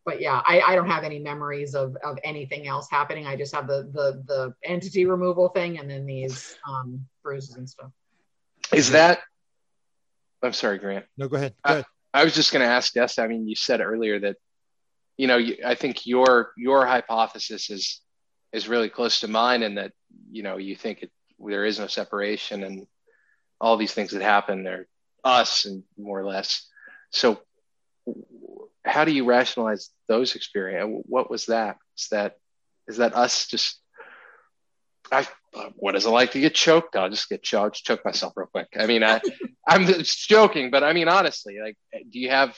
[0.07, 3.27] but yeah, I, I don't have any memories of, of anything else happening.
[3.27, 7.69] I just have the, the, the entity removal thing and then these um, bruises and
[7.69, 7.91] stuff.
[8.73, 9.19] Is that,
[10.41, 11.03] I'm sorry, Grant.
[11.17, 11.55] No, go ahead.
[11.65, 11.85] Go ahead.
[12.13, 13.21] I was just going to ask Des.
[13.21, 14.37] I mean, you said earlier that,
[15.17, 18.01] you know, you, I think your your hypothesis is
[18.53, 19.91] is really close to mine, and that
[20.31, 22.87] you know you think it, there is no separation, and
[23.59, 24.87] all these things that happen are
[25.23, 26.67] us, and more or less.
[27.09, 27.41] So,
[28.87, 31.03] how do you rationalize those experience?
[31.07, 31.77] What was that?
[31.97, 32.37] Is that
[32.87, 33.79] is that us just?
[35.11, 35.27] I
[35.75, 36.95] what is it like to get choked?
[36.95, 38.67] I'll just get choked, just choke myself real quick.
[38.77, 39.21] I mean, I
[39.67, 42.57] I'm just joking, but I mean honestly, like, do you have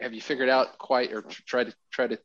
[0.00, 2.18] have you figured out quite or try to try to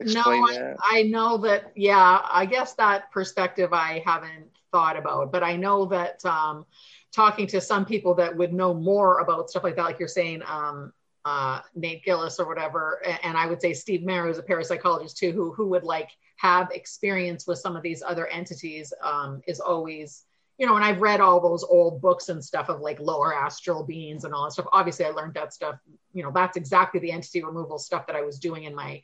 [0.00, 0.76] explain no, I, that?
[0.82, 5.86] I know that, yeah, I guess that perspective I haven't thought about, but I know
[5.86, 6.64] that um,
[7.12, 10.42] talking to some people that would know more about stuff like that, like you're saying,
[10.46, 10.92] um,
[11.24, 15.32] uh, Nate Gillis or whatever, and I would say Steve Mayer, who's a parapsychologist too,
[15.32, 20.24] who who would like have experience with some of these other entities, um, is always
[20.60, 23.82] you know, and I've read all those old books and stuff of like lower astral
[23.82, 24.66] beings and all that stuff.
[24.74, 25.76] Obviously, I learned that stuff.
[26.12, 29.02] You know, that's exactly the entity removal stuff that I was doing in my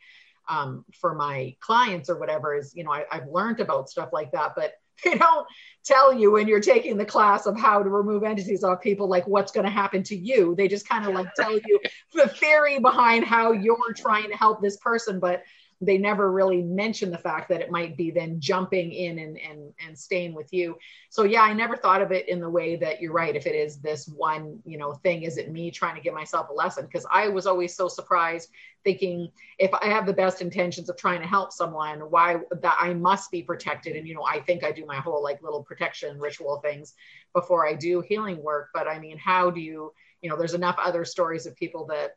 [0.50, 2.54] um, for my clients or whatever.
[2.54, 4.74] Is you know, I, I've learned about stuff like that, but
[5.04, 5.46] they don't
[5.84, 9.26] tell you when you're taking the class of how to remove entities off people like
[9.28, 10.54] what's going to happen to you.
[10.56, 11.80] They just kind of like tell you
[12.14, 15.42] the theory behind how you're trying to help this person but
[15.80, 19.74] they never really mention the fact that it might be then jumping in and, and,
[19.86, 20.78] and staying with you.
[21.10, 23.36] So yeah, I never thought of it in the way that you're right.
[23.36, 26.48] If it is this one, you know, thing, is it me trying to give myself
[26.48, 26.86] a lesson?
[26.86, 28.50] Because I was always so surprised
[28.84, 32.94] thinking if I have the best intentions of trying to help someone, why that I
[32.94, 33.96] must be protected.
[33.96, 36.94] And, you know, I think I do my whole like little protection ritual things
[37.34, 38.70] before I do healing work.
[38.72, 42.16] But I mean, how do you, you know, there's enough other stories of people that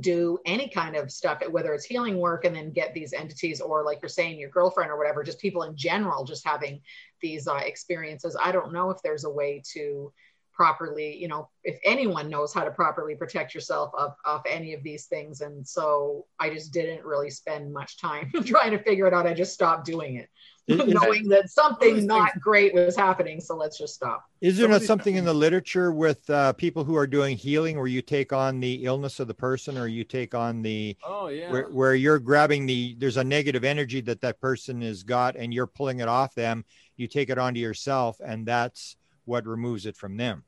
[0.00, 3.84] do any kind of stuff, whether it's healing work and then get these entities, or
[3.84, 6.80] like you're saying, your girlfriend or whatever, just people in general, just having
[7.20, 8.36] these uh, experiences.
[8.40, 10.12] I don't know if there's a way to
[10.52, 14.82] properly, you know, if anyone knows how to properly protect yourself of, of any of
[14.82, 15.40] these things.
[15.40, 19.26] And so I just didn't really spend much time trying to figure it out.
[19.26, 20.28] I just stopped doing it.
[20.68, 23.40] Knowing that something not great was happening.
[23.40, 24.24] So let's just stop.
[24.40, 27.86] Is there not something in the literature with uh, people who are doing healing where
[27.86, 31.50] you take on the illness of the person or you take on the, oh, yeah.
[31.50, 35.52] where, where you're grabbing the, there's a negative energy that that person has got and
[35.52, 36.64] you're pulling it off them.
[36.96, 40.44] You take it onto yourself and that's what removes it from them.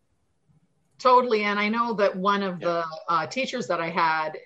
[0.98, 1.42] Totally.
[1.44, 4.38] And I know that one of the uh, teachers that I had,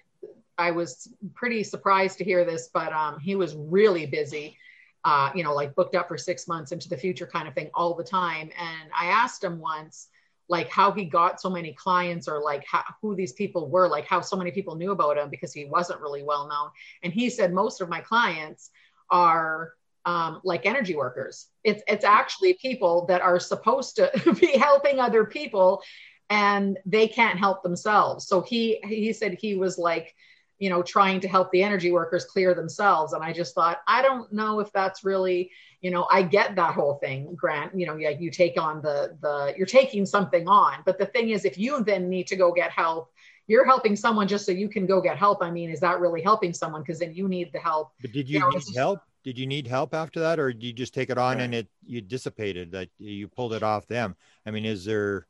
[0.57, 4.57] I was pretty surprised to hear this, but um, he was really busy
[5.05, 7.71] uh, you know, like booked up for six months into the future kind of thing
[7.75, 8.51] all the time.
[8.59, 10.09] And I asked him once,
[10.49, 14.07] like how he got so many clients or like how, who these people were, like
[14.07, 16.71] how so many people knew about him because he wasn't really well known.
[17.03, 18.71] And he said most of my clients
[19.11, 19.75] are
[20.05, 21.49] um, like energy workers.
[21.65, 25.83] It's it's actually people that are supposed to be helping other people,
[26.31, 28.27] and they can't help themselves.
[28.27, 30.15] So he he said he was like
[30.59, 33.13] you know trying to help the energy workers clear themselves.
[33.13, 35.51] And i just thought i don't know if that's really
[35.81, 39.17] you know i get that whole thing grant you know yeah you take on the
[39.21, 40.79] the you're taking something on.
[40.85, 43.11] But the thing is if you then need to go get help
[43.47, 45.43] you're helping someone just so you can go get help.
[45.43, 46.83] I mean is that really helping someone?
[46.83, 47.93] Because then you need the help.
[48.01, 49.01] But did you, you know, need help?
[49.25, 51.45] Did you need help after that or did you just take it on right.
[51.45, 54.17] and it you dissipated that you pulled it off them?
[54.47, 55.27] I mean is there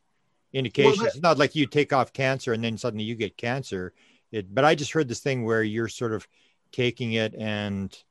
[0.52, 0.98] indications?
[0.98, 3.92] well, it's not like you take off cancer and then suddenly you get cancer
[4.32, 6.26] it but i just heard this thing where you're sort of
[6.72, 8.02] taking it and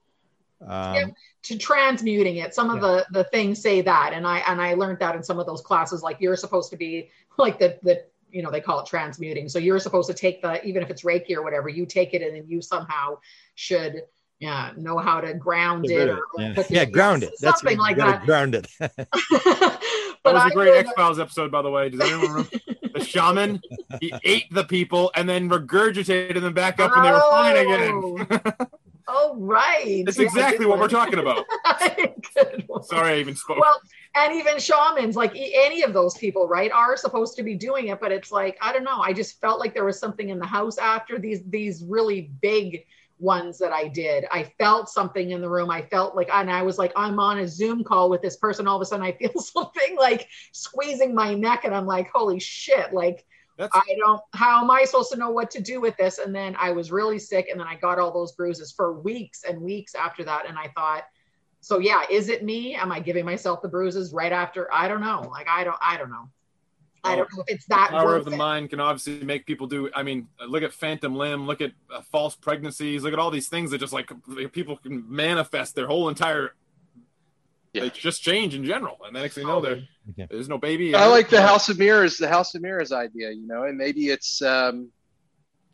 [0.66, 1.06] um, yeah,
[1.44, 2.54] to transmuting it.
[2.54, 3.04] Some of yeah.
[3.12, 5.62] the the things say that and i and i learned that in some of those
[5.62, 9.48] classes like you're supposed to be like the the you know they call it transmuting.
[9.50, 12.22] So you're supposed to take the even if it's reiki or whatever you take it
[12.22, 13.20] and then you somehow
[13.56, 14.02] should
[14.40, 17.34] yeah know how to ground it, or, yeah, yeah ground it.
[17.40, 18.26] That's something like that.
[18.26, 18.68] ground it.
[20.34, 21.90] That was a great X Files episode, by the way.
[21.90, 22.50] Does anyone remember?
[22.98, 23.62] the shaman,
[24.02, 28.18] he ate the people and then regurgitated them back up, and they were fine oh.
[28.20, 28.68] again.
[29.08, 30.04] oh, right.
[30.06, 31.46] That's yeah, exactly what we're talking about.
[32.86, 33.60] Sorry, I even spoke.
[33.60, 33.80] Well,
[34.16, 38.00] and even shamans, like any of those people, right, are supposed to be doing it,
[38.00, 39.00] but it's like I don't know.
[39.00, 42.86] I just felt like there was something in the house after these these really big
[43.20, 44.26] ones that I did.
[44.32, 45.70] I felt something in the room.
[45.70, 48.68] I felt like, and I was like, I'm on a Zoom call with this person.
[48.68, 52.40] All of a sudden, I feel something like squeezing my neck, and I'm like, holy
[52.40, 52.94] shit!
[52.94, 53.26] Like,
[53.58, 53.76] That's...
[53.76, 54.22] I don't.
[54.34, 56.20] How am I supposed to know what to do with this?
[56.20, 59.44] And then I was really sick, and then I got all those bruises for weeks
[59.44, 60.48] and weeks after that.
[60.48, 61.04] And I thought,
[61.62, 62.76] so yeah, is it me?
[62.76, 64.72] Am I giving myself the bruises right after?
[64.74, 65.28] I don't know.
[65.32, 65.78] Like, I don't.
[65.82, 66.30] I don't know.
[67.08, 67.90] I don't know if it's that.
[67.92, 68.38] The power of the it.
[68.38, 69.90] mind can obviously make people do.
[69.96, 73.48] I mean, look at phantom limb, look at uh, false pregnancies, look at all these
[73.48, 74.12] things that just like
[74.52, 76.54] people can manifest their whole entire.
[77.74, 77.84] Yeah.
[77.84, 79.84] They just change in general, and the next thing you know, there
[80.16, 80.26] yeah.
[80.30, 80.96] there's no baby.
[80.96, 84.08] I like the House of Mirrors, the House of Mirrors idea, you know, and maybe
[84.08, 84.90] it's, um,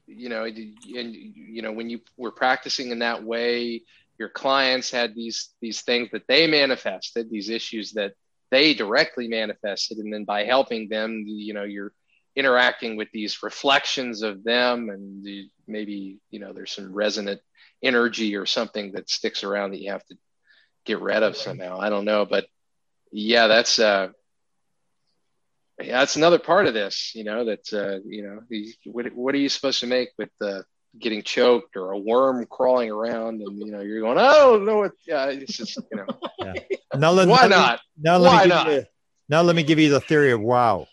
[0.08, 3.84] you know, and you know when you were practicing in that way,
[4.18, 8.14] your clients had these these things that they manifested, these issues that
[8.54, 11.92] they directly manifested and then by helping them you know you're
[12.36, 17.42] interacting with these reflections of them and the, maybe you know there's some resonant
[17.82, 20.16] energy or something that sticks around that you have to
[20.86, 21.80] get rid of somehow.
[21.80, 22.46] I don't know but
[23.12, 24.10] yeah that's uh
[25.82, 28.40] yeah, that's another part of this you know that uh you know
[28.86, 30.64] what, what are you supposed to make with the
[31.00, 34.92] getting choked or a worm crawling around and you know you're going oh no it,
[35.08, 36.06] yeah it's just you know.
[36.40, 36.54] Yeah.
[36.96, 37.80] now let, why not?
[37.98, 38.68] now let why me not?
[38.68, 38.84] you,
[39.30, 40.88] now let me give you the theory of wow.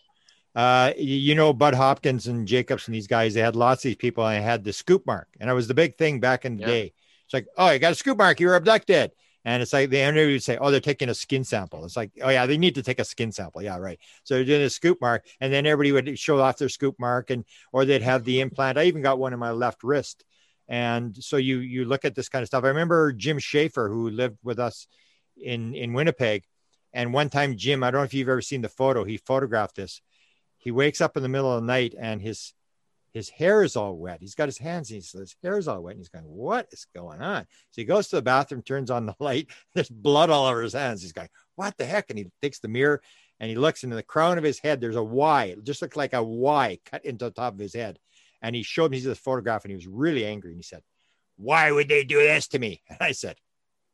[0.55, 3.97] Uh you know Budd Hopkins and jacobs and these guys they had lots of these
[3.97, 5.29] people and I had the scoop mark.
[5.41, 6.67] And it was the big thing back in the yeah.
[6.67, 6.93] day.
[7.25, 9.13] It's like oh you got a scoop mark you were abducted
[9.45, 12.13] And it's like the interview would say, "Oh, they're taking a skin sample." It's like,
[12.23, 13.99] "Oh yeah, they need to take a skin sample." Yeah, right.
[14.25, 17.31] So they're doing a scoop mark, and then everybody would show off their scoop mark,
[17.31, 18.79] and or they'd have the implant.
[18.79, 20.25] I even got one in my left wrist,
[20.69, 22.65] and so you you look at this kind of stuff.
[22.65, 24.87] I remember Jim Schaefer, who lived with us
[25.37, 26.45] in in Winnipeg,
[26.93, 29.05] and one time Jim, I don't know if you've ever seen the photo.
[29.05, 30.03] He photographed this.
[30.59, 32.53] He wakes up in the middle of the night, and his
[33.13, 34.19] his hair is all wet.
[34.21, 35.95] He's got his hands, and his hair is all wet.
[35.95, 37.43] And he's going, What is going on?
[37.71, 39.49] So he goes to the bathroom, turns on the light.
[39.75, 41.03] There's blood all over his hands.
[41.03, 42.11] He's going, What the heck?
[42.11, 43.03] And he takes the mirror
[43.41, 44.81] and he looks into the crown of his head.
[44.81, 45.45] There's a Y.
[45.47, 47.99] It just looked like a Y cut into the top of his head.
[48.43, 50.51] And he showed me this photograph and he was really angry.
[50.53, 50.83] And he said,
[51.37, 52.83] Why would they do this to me?
[52.89, 53.37] And I said,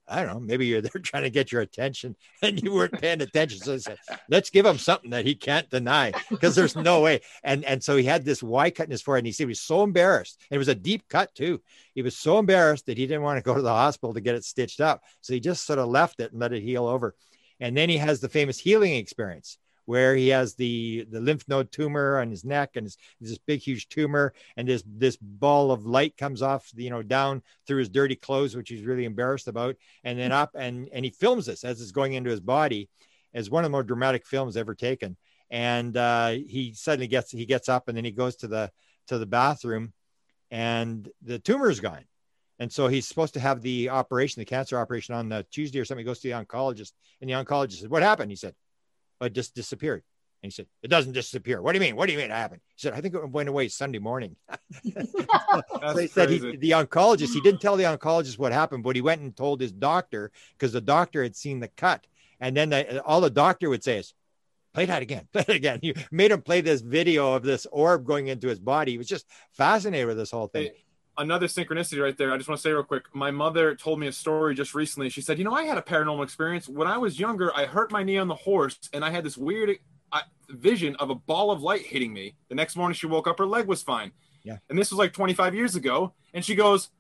[0.09, 3.21] I don't know, maybe you're there trying to get your attention and you weren't paying
[3.21, 3.59] attention.
[3.59, 3.99] So said,
[4.29, 7.21] let's give him something that he can't deny because there's no way.
[7.43, 9.49] And and so he had this Y cut in his forehead and he said he
[9.49, 10.41] was so embarrassed.
[10.51, 11.61] And it was a deep cut too.
[11.95, 14.35] He was so embarrassed that he didn't want to go to the hospital to get
[14.35, 15.03] it stitched up.
[15.21, 17.15] So he just sort of left it and let it heal over.
[17.59, 21.73] And then he has the famous healing experience where he has the the lymph node
[21.73, 25.87] tumor on his neck and his, this big huge tumor and this this ball of
[25.87, 29.77] light comes off you know down through his dirty clothes which he's really embarrassed about
[30.05, 32.89] and then up and and he films this as it's going into his body
[33.33, 35.17] as one of the more dramatic films ever taken
[35.49, 38.71] and uh, he suddenly gets he gets up and then he goes to the
[39.07, 39.93] to the bathroom
[40.51, 42.05] and the tumor is gone
[42.59, 45.85] and so he's supposed to have the operation, the cancer operation on the Tuesday or
[45.85, 46.05] something.
[46.05, 48.31] He goes to the oncologist, and the oncologist said, What happened?
[48.31, 48.55] He said,
[49.21, 50.03] it just disappeared.
[50.43, 51.63] And he said, It doesn't disappear.
[51.63, 51.97] What do you mean?
[51.97, 52.61] What do you mean it happened?
[52.75, 54.37] He said, I think it went away Sunday morning.
[55.95, 59.23] they said he, the oncologist, he didn't tell the oncologist what happened, but he went
[59.23, 62.07] and told his doctor because the doctor had seen the cut.
[62.39, 64.15] And then the, all the doctor would say is,
[64.77, 65.79] Play that again, play it again.
[65.83, 68.93] You made him play this video of this orb going into his body.
[68.93, 70.69] He was just fascinated with this whole thing.
[71.19, 72.33] Hey another synchronicity right there.
[72.33, 73.05] I just want to say real quick.
[73.15, 75.09] My mother told me a story just recently.
[75.09, 77.55] She said, "You know, I had a paranormal experience when I was younger.
[77.57, 79.79] I hurt my knee on the horse, and I had this weird
[80.13, 82.37] uh, vision of a ball of light hitting me.
[82.49, 84.13] The next morning, she woke up, her leg was fine.
[84.43, 84.59] Yeah.
[84.71, 86.15] And this was like 25 years ago.
[86.35, 86.91] And she goes,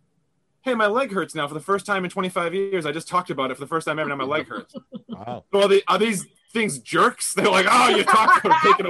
[0.62, 2.86] "Hey, my leg hurts now for the first time in 25 years.
[2.86, 4.08] I just talked about it for the first time ever.
[4.08, 4.74] Now my leg hurts.
[5.08, 5.44] Wow.
[5.52, 7.34] So are, they, are these things jerks?
[7.34, 8.86] They're like, oh, you talked about it, take it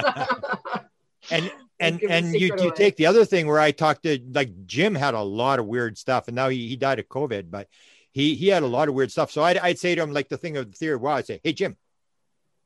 [0.00, 0.86] away.
[1.30, 1.50] and
[1.84, 5.14] and and you you take the other thing where I talked to like Jim had
[5.14, 7.68] a lot of weird stuff, and now he, he died of COVID, but
[8.12, 9.30] he he had a lot of weird stuff.
[9.30, 11.26] So I'd, I'd say to him like the thing of the theory of wow, I'd
[11.26, 11.76] say, hey Jim,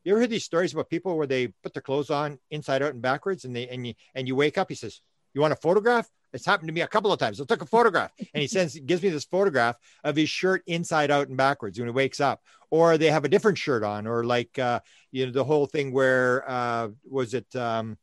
[0.05, 2.93] you ever heard these stories about people where they put their clothes on inside out
[2.93, 4.69] and backwards, and they and you and you wake up?
[4.69, 5.01] He says,
[5.35, 6.09] you want a photograph?
[6.33, 7.41] It's happened to me a couple of times.
[7.41, 11.11] I took a photograph, and he sends gives me this photograph of his shirt inside
[11.11, 12.43] out and backwards when he wakes up.
[12.71, 15.93] Or they have a different shirt on, or like uh, you know the whole thing
[15.93, 17.55] where uh, was it?
[17.57, 17.97] Um,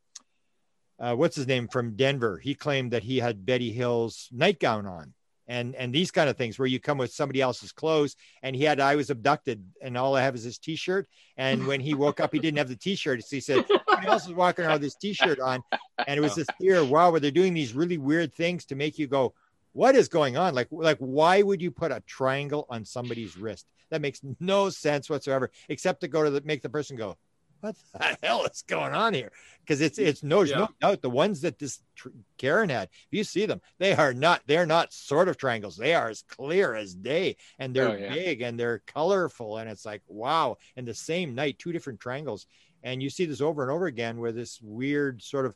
[1.00, 2.38] uh, what's his name from Denver?
[2.38, 5.14] He claimed that he had Betty Hill's nightgown on,
[5.48, 8.64] and and these kind of things where you come with somebody else's clothes, and he
[8.64, 11.08] had I was abducted, and all I have is his T-shirt.
[11.38, 13.24] And when he woke up, he didn't have the T-shirt.
[13.24, 15.62] So he said somebody else is walking around with this T-shirt on,
[16.08, 16.84] and it was this fear.
[16.84, 19.34] Wow, where they're doing these really weird things to make you go,
[19.74, 20.56] what is going on?
[20.56, 23.68] Like like why would you put a triangle on somebody's wrist?
[23.92, 27.18] That makes no sense whatsoever, except to go to the, make the person go,
[27.66, 29.32] what the hell is going on here?
[29.62, 30.58] Because it's it's no, yeah.
[30.58, 34.14] no doubt the ones that this tr- Karen had, if you see them, they are
[34.14, 35.76] not they're not sort of triangles.
[35.76, 38.14] They are as clear as day, and they're oh, yeah.
[38.14, 40.58] big and they're colorful, and it's like wow.
[40.76, 42.46] And the same night, two different triangles,
[42.84, 45.56] and you see this over and over again where this weird sort of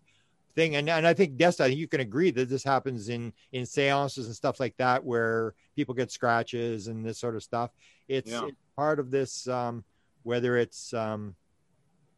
[0.55, 0.75] thing.
[0.75, 3.65] And and I think Desta, I think you can agree that this happens in in
[3.65, 7.69] seances and stuff like that, where people get scratches and this sort of stuff.
[8.07, 8.47] It's, yeah.
[8.47, 9.47] it's part of this.
[9.47, 9.83] Um,
[10.23, 11.35] whether it's um,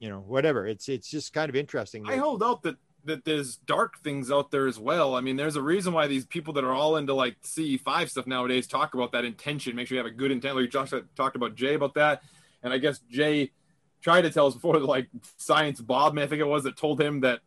[0.02, 2.76] you know whatever it's it's just kind of interesting i hold out that
[3.06, 6.26] that there's dark things out there as well i mean there's a reason why these
[6.26, 9.95] people that are all into like ce5 stuff nowadays talk about that intention make sure
[9.95, 12.24] you have a good intent like josh talked about jay about that
[12.64, 13.52] and i guess jay
[14.02, 17.20] tried to tell us before like science bob i think it was that told him
[17.22, 17.39] that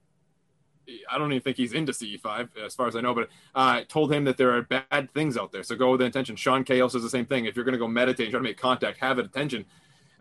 [1.11, 4.13] I don't even think he's into CE5 as far as I know, but uh, told
[4.13, 5.63] him that there are bad things out there.
[5.63, 6.37] So go with the intention.
[6.37, 7.47] Sean Cahill says the same thing.
[7.47, 9.65] If you're going to go meditate and try to make contact, have an intention.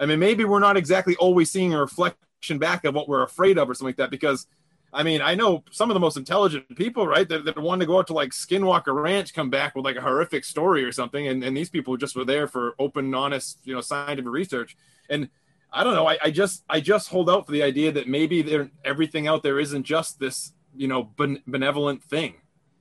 [0.03, 3.57] I mean, maybe we're not exactly always seeing a reflection back of what we're afraid
[3.57, 4.47] of or something like that because
[4.93, 7.87] I mean, I know some of the most intelligent people, right, that, that want to
[7.87, 11.27] go out to like Skinwalker Ranch, come back with like a horrific story or something.
[11.27, 14.77] And, and these people just were there for open, honest, you know, scientific research.
[15.09, 15.29] And
[15.71, 16.07] I don't know.
[16.07, 19.41] I, I just, I just hold out for the idea that maybe there, everything out
[19.41, 22.35] there isn't just this, you know, ben, benevolent thing.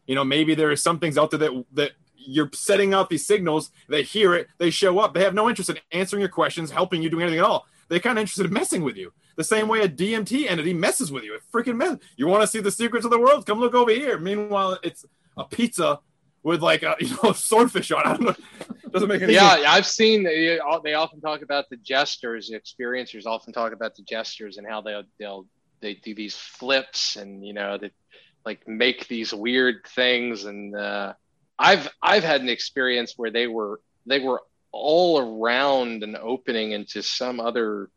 [0.07, 1.93] You know, maybe there are some things out there that, that
[2.27, 3.71] you're setting out these signals.
[3.89, 5.15] They hear it, they show up.
[5.15, 7.67] They have no interest in answering your questions, helping you do anything at all.
[7.89, 9.13] They're kind of interested in messing with you.
[9.37, 11.35] The same way a DMT entity messes with you.
[11.35, 11.99] It freaking mess.
[12.17, 13.47] You want to see the secrets of the world?
[13.47, 14.19] Come look over here.
[14.19, 15.05] Meanwhile, it's
[15.37, 16.01] a pizza
[16.43, 18.03] with like a you know swordfish on.
[18.05, 18.35] I don't know.
[18.91, 19.67] Doesn't make any yeah, sense.
[19.67, 22.49] I've seen they, they often talk about the gestures.
[22.49, 25.47] The experiencers often talk about the gestures and how they'll they'll
[25.81, 27.91] they do these flips and you know they
[28.45, 30.45] like make these weird things.
[30.45, 31.15] And uh,
[31.63, 34.43] I've I've had an experience where they were they were
[34.73, 37.89] all around an opening into some other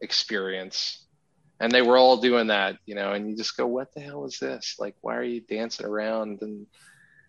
[0.00, 1.06] experience
[1.60, 4.24] and they were all doing that you know and you just go what the hell
[4.24, 6.66] is this like why are you dancing around and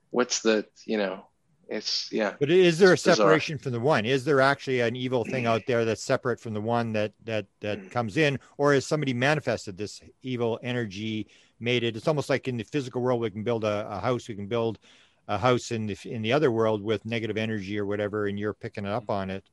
[0.10, 1.24] what's the you know
[1.70, 3.16] it's yeah But is there a It's bizarre.
[3.16, 4.06] separation from the one?
[4.06, 7.46] Is there actually an evil thing out there that's separate from the one that that
[7.62, 7.90] that mm.
[7.92, 11.28] comes in, or has somebody manifested this evil energy,
[11.60, 11.96] made it?
[11.96, 14.48] It's almost like in the physical world, we can build a, a house, we can
[14.48, 14.78] build
[15.28, 18.54] a house in the in the other world with negative energy or whatever, and you're
[18.54, 19.44] picking it up on it.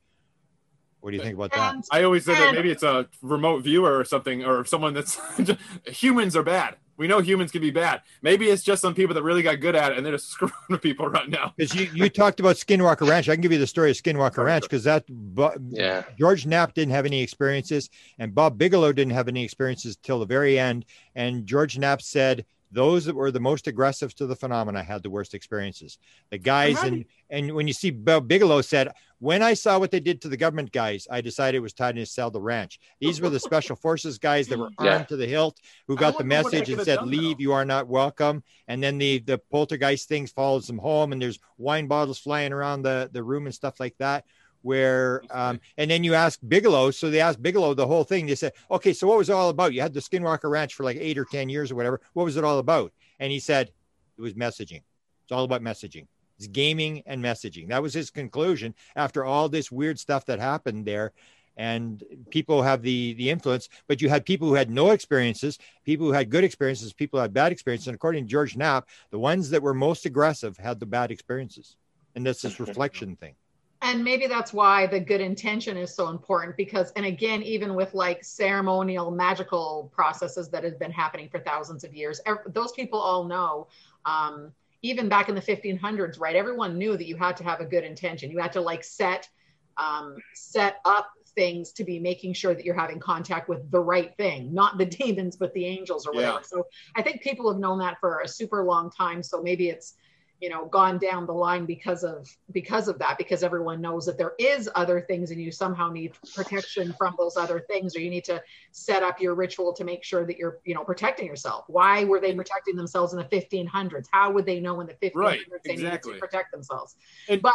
[1.01, 1.75] What do you think about that?
[1.75, 5.19] And I always say that maybe it's a remote viewer or something, or someone that's
[5.87, 6.77] humans are bad.
[6.99, 8.03] We know humans can be bad.
[8.21, 10.53] Maybe it's just some people that really got good at it and they're just screwing
[10.69, 11.55] with people right now.
[11.57, 13.31] Because you, you talked about Skinwalker Ranch.
[13.31, 16.75] I can give you the story of Skinwalker Ranch because that Bu- yeah George Knapp
[16.75, 20.85] didn't have any experiences, and Bob Bigelow didn't have any experiences till the very end.
[21.15, 25.11] And George Knapp said those that were the most aggressive to the phenomena had the
[25.11, 25.99] worst experiences.
[26.31, 29.91] The guys how and and when you see Bill Bigelow said, when I saw what
[29.91, 32.81] they did to the government guys, I decided it was time to sell the ranch.
[33.01, 34.93] These were the special forces guys that were Yeah.
[34.95, 37.37] armed to the hilt, who got the wonder what they message and said, done, "Leave,
[37.37, 37.43] though.
[37.43, 41.39] you are not welcome." And then the the poltergeist things follows them home, and there's
[41.59, 44.25] wine bottles flying around the the room and stuff like that
[44.63, 46.91] where um, and then you ask Bigelow.
[46.91, 48.27] So they asked Bigelow the whole thing.
[48.27, 49.73] They said, okay, so what was it all about?
[49.73, 52.01] You had the Skinwalker Ranch for like eight or ten years or whatever.
[52.13, 52.93] What was it all about?
[53.19, 53.71] And he said,
[54.19, 54.83] it was messaging.
[55.25, 56.07] It's all about messaging.
[56.37, 57.69] It's gaming and messaging.
[57.69, 61.13] That was his conclusion after all this weird stuff that happened there.
[61.57, 66.07] And people have the the influence, but you had people who had no experiences, people
[66.07, 67.89] who had good experiences, people who had bad experiences.
[67.89, 71.77] And according to George Knapp, the ones that were most aggressive had the bad experiences.
[72.15, 73.35] And that's this reflection thing.
[73.83, 77.95] And maybe that's why the good intention is so important because and again even with
[77.95, 83.25] like ceremonial magical processes that have been happening for thousands of years those people all
[83.25, 83.67] know
[84.07, 84.53] um,
[84.83, 87.85] even back in the 1500s right everyone knew that you had to have a good
[87.85, 88.31] intention.
[88.31, 89.29] You had to like set
[89.77, 94.15] um, set up things to be making sure that you're having contact with the right
[94.17, 96.39] thing not the demons but the angels or whatever.
[96.39, 96.43] Yeah.
[96.43, 96.67] so
[96.97, 99.23] i think people have known that for a super long time.
[99.23, 99.95] So maybe it's
[100.41, 104.17] you know gone down the line because of because of that because everyone knows that
[104.17, 108.11] there is other things and you somehow need protection from those other things or you
[108.11, 111.65] need to set up your ritual to make sure that you're you know protecting yourself.
[111.69, 115.15] Why were they protecting themselves in the 1500s how would they know in the 1500s
[115.15, 116.97] Right, they needed to protect themselves?
[117.29, 117.53] And- but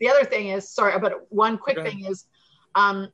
[0.00, 2.26] the other thing is sorry but one quick thing is
[2.74, 3.08] um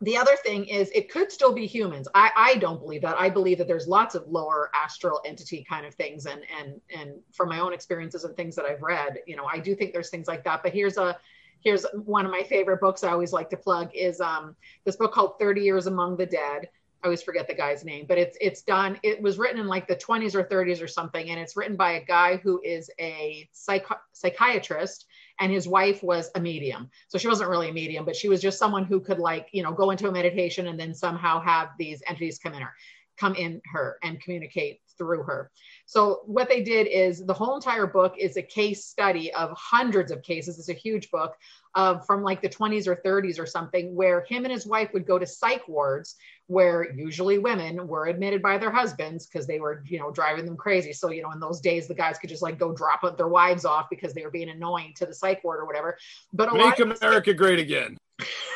[0.00, 2.06] the other thing is it could still be humans.
[2.14, 3.16] I i don't believe that.
[3.18, 7.12] I believe that there's lots of lower astral entity kind of things and and and
[7.32, 10.10] from my own experiences and things that i've read you know i do think there's
[10.10, 10.62] things like that.
[10.62, 11.18] But here's a
[11.60, 15.12] here's one of my favorite books i always like to plug is um this book
[15.12, 16.68] called 30 years among the dead.
[17.02, 18.98] I always forget the guy's name, but it's it's done.
[19.04, 21.92] It was written in like the 20s or 30s or something, and it's written by
[21.92, 25.06] a guy who is a psych- psychiatrist,
[25.40, 26.90] and his wife was a medium.
[27.08, 29.62] So she wasn't really a medium, but she was just someone who could like you
[29.62, 32.72] know go into a meditation and then somehow have these entities come in her,
[33.16, 35.50] come in her and communicate through her.
[35.86, 40.12] So what they did is the whole entire book is a case study of hundreds
[40.12, 40.58] of cases.
[40.58, 41.36] It's a huge book
[41.74, 45.06] of from like the 20s or 30s or something, where him and his wife would
[45.06, 46.16] go to psych wards
[46.48, 50.56] where usually women were admitted by their husbands because they were, you know, driving them
[50.56, 50.92] crazy.
[50.92, 53.64] So, you know, in those days, the guys could just like go drop their wives
[53.64, 55.98] off because they were being annoying to the psych ward or whatever.
[56.32, 57.98] But a lot Make of America great again.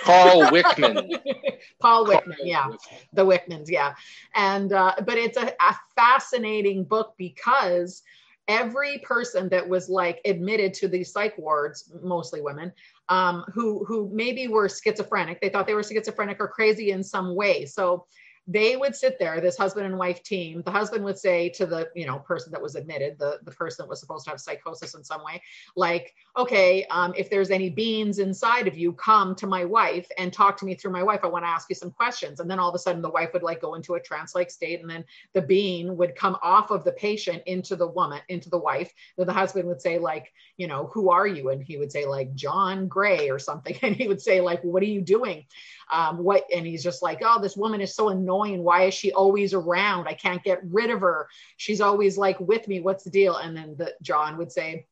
[0.05, 1.09] Paul wickman
[1.81, 2.69] Paul Wickman, yeah
[3.13, 3.95] the Wickmans, yeah.
[4.35, 8.03] And uh, but it's a, a fascinating book because
[8.49, 12.73] every person that was like admitted to these psych wards, mostly women,
[13.09, 17.35] um, who who maybe were schizophrenic, they thought they were schizophrenic or crazy in some
[17.35, 17.67] way.
[17.67, 18.07] So
[18.49, 20.63] they would sit there, this husband and wife team.
[20.65, 23.85] The husband would say to the you know person that was admitted, the the person
[23.85, 25.41] that was supposed to have psychosis in some way,
[25.77, 30.33] like, okay, um, if there's any beans inside of you, come to my wife and
[30.33, 31.21] talk to me through my wife.
[31.23, 32.41] I want to ask you some questions.
[32.41, 34.81] And then all of a sudden, the wife would like go into a trance-like state,
[34.81, 38.59] and then the bean would come off of the patient into the woman, into the
[38.59, 38.93] wife.
[39.17, 41.51] Then the husband would say, like, you know, who are you?
[41.51, 43.77] And he would say, like, John Gray or something.
[43.83, 45.45] And he would say, like, what are you doing?
[45.93, 46.45] Um, what?
[46.53, 48.65] And he's just like, oh, this woman is so annoying.
[48.65, 50.09] Why is she always around?
[50.09, 51.29] I can't get rid of her.
[51.59, 52.81] She's always like with me.
[52.81, 53.37] What's the deal?
[53.37, 54.87] And then the John would say,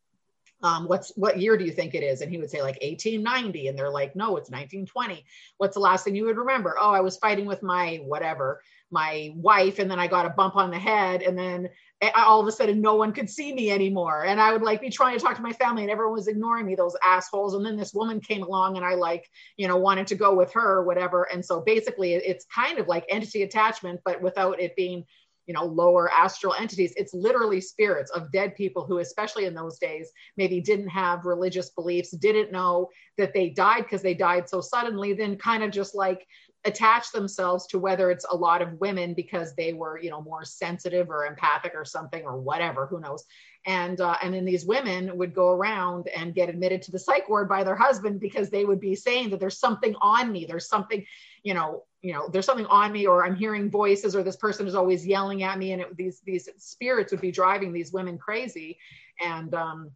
[0.62, 2.20] um, what's what year do you think it is?
[2.20, 3.68] And he would say like 1890.
[3.68, 5.24] And they're like, no, it's 1920.
[5.56, 6.76] What's the last thing you would remember?
[6.78, 10.56] Oh, I was fighting with my whatever, my wife, and then I got a bump
[10.56, 11.22] on the head.
[11.22, 11.70] And then
[12.16, 14.24] all of a sudden no one could see me anymore.
[14.24, 16.66] And I would like be trying to talk to my family and everyone was ignoring
[16.66, 17.54] me, those assholes.
[17.54, 20.52] And then this woman came along and I like, you know, wanted to go with
[20.54, 21.24] her or whatever.
[21.24, 25.04] And so basically it's kind of like entity attachment, but without it being
[25.46, 29.78] you know lower astral entities it's literally spirits of dead people who especially in those
[29.78, 34.60] days maybe didn't have religious beliefs didn't know that they died because they died so
[34.60, 36.24] suddenly then kind of just like
[36.64, 40.44] attach themselves to whether it's a lot of women because they were you know more
[40.44, 43.24] sensitive or empathic or something or whatever who knows?
[43.66, 47.28] And uh, and then these women would go around and get admitted to the psych
[47.28, 50.68] ward by their husband because they would be saying that there's something on me there's
[50.68, 51.04] something
[51.42, 54.66] you know you know there's something on me or i'm hearing voices or this person
[54.66, 58.16] is always yelling at me and it, these these spirits would be driving these women
[58.16, 58.78] crazy.
[59.22, 59.90] And um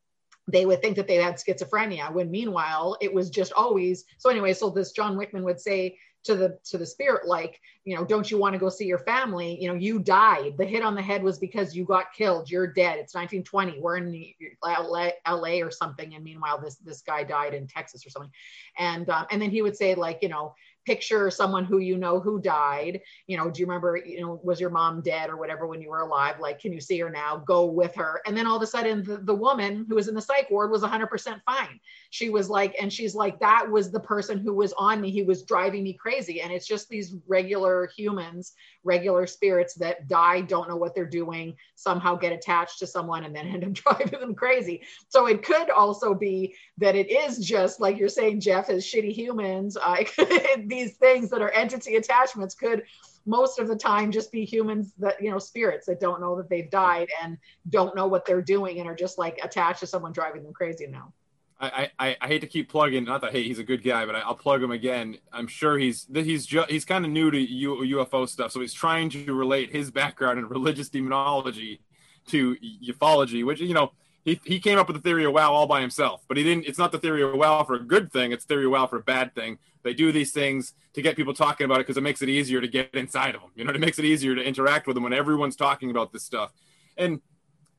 [0.46, 4.52] they would think that they had schizophrenia when meanwhile it was just always so anyway
[4.52, 8.30] so this john wickman would say to the to the spirit like you know don't
[8.30, 9.60] you want to go see your family?
[9.60, 10.54] You know you died.
[10.58, 12.50] The hit on the head was because you got killed.
[12.50, 12.98] You're dead.
[12.98, 14.32] It's 1920 we're in
[14.64, 18.32] LA, LA or something and meanwhile this this guy died in Texas or something.
[18.78, 20.54] And um, and then he would say like you know
[20.84, 24.60] picture someone who you know who died you know do you remember you know was
[24.60, 26.36] your mom dead or whatever when you were alive?
[26.40, 27.42] Like can you see her now?
[27.46, 28.20] Go with her.
[28.26, 30.70] And then all of a sudden the, the woman who was in the psych ward
[30.70, 31.80] was 100% fine.
[32.10, 35.10] She was like and she's like that was the person who was on me.
[35.10, 36.40] He was driving me crazy.
[36.40, 41.56] And it's just these regular humans regular spirits that die don't know what they're doing
[41.74, 44.82] somehow get attached to someone and then end up driving them crazy.
[45.08, 49.12] So it could also be that it is just like you're saying jeff as shitty
[49.12, 49.96] humans uh,
[50.74, 52.82] these things that are entity attachments could
[53.26, 56.48] most of the time just be humans that you know spirits that don't know that
[56.48, 57.38] they've died and
[57.70, 60.86] don't know what they're doing and are just like attached to someone driving them crazy
[60.86, 61.12] now
[61.60, 63.04] I, I, I hate to keep plugging.
[63.04, 65.16] Not that hey, he's a good guy, but I, will plug him again.
[65.32, 68.74] I'm sure he's he's ju- he's kind of new to U, UFO stuff, so he's
[68.74, 71.80] trying to relate his background in religious demonology
[72.26, 73.92] to ufology, which you know
[74.24, 76.66] he, he came up with the theory of wow all by himself but he didn't
[76.66, 78.96] it's not the theory of wow for a good thing it's theory of wow for
[78.96, 82.02] a bad thing they do these things to get people talking about it because it
[82.02, 84.42] makes it easier to get inside of them you know it makes it easier to
[84.42, 86.52] interact with them when everyone's talking about this stuff.
[86.96, 87.20] And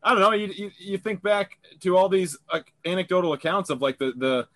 [0.03, 3.81] i don't know you, you, you think back to all these uh, anecdotal accounts of
[3.81, 4.47] like the the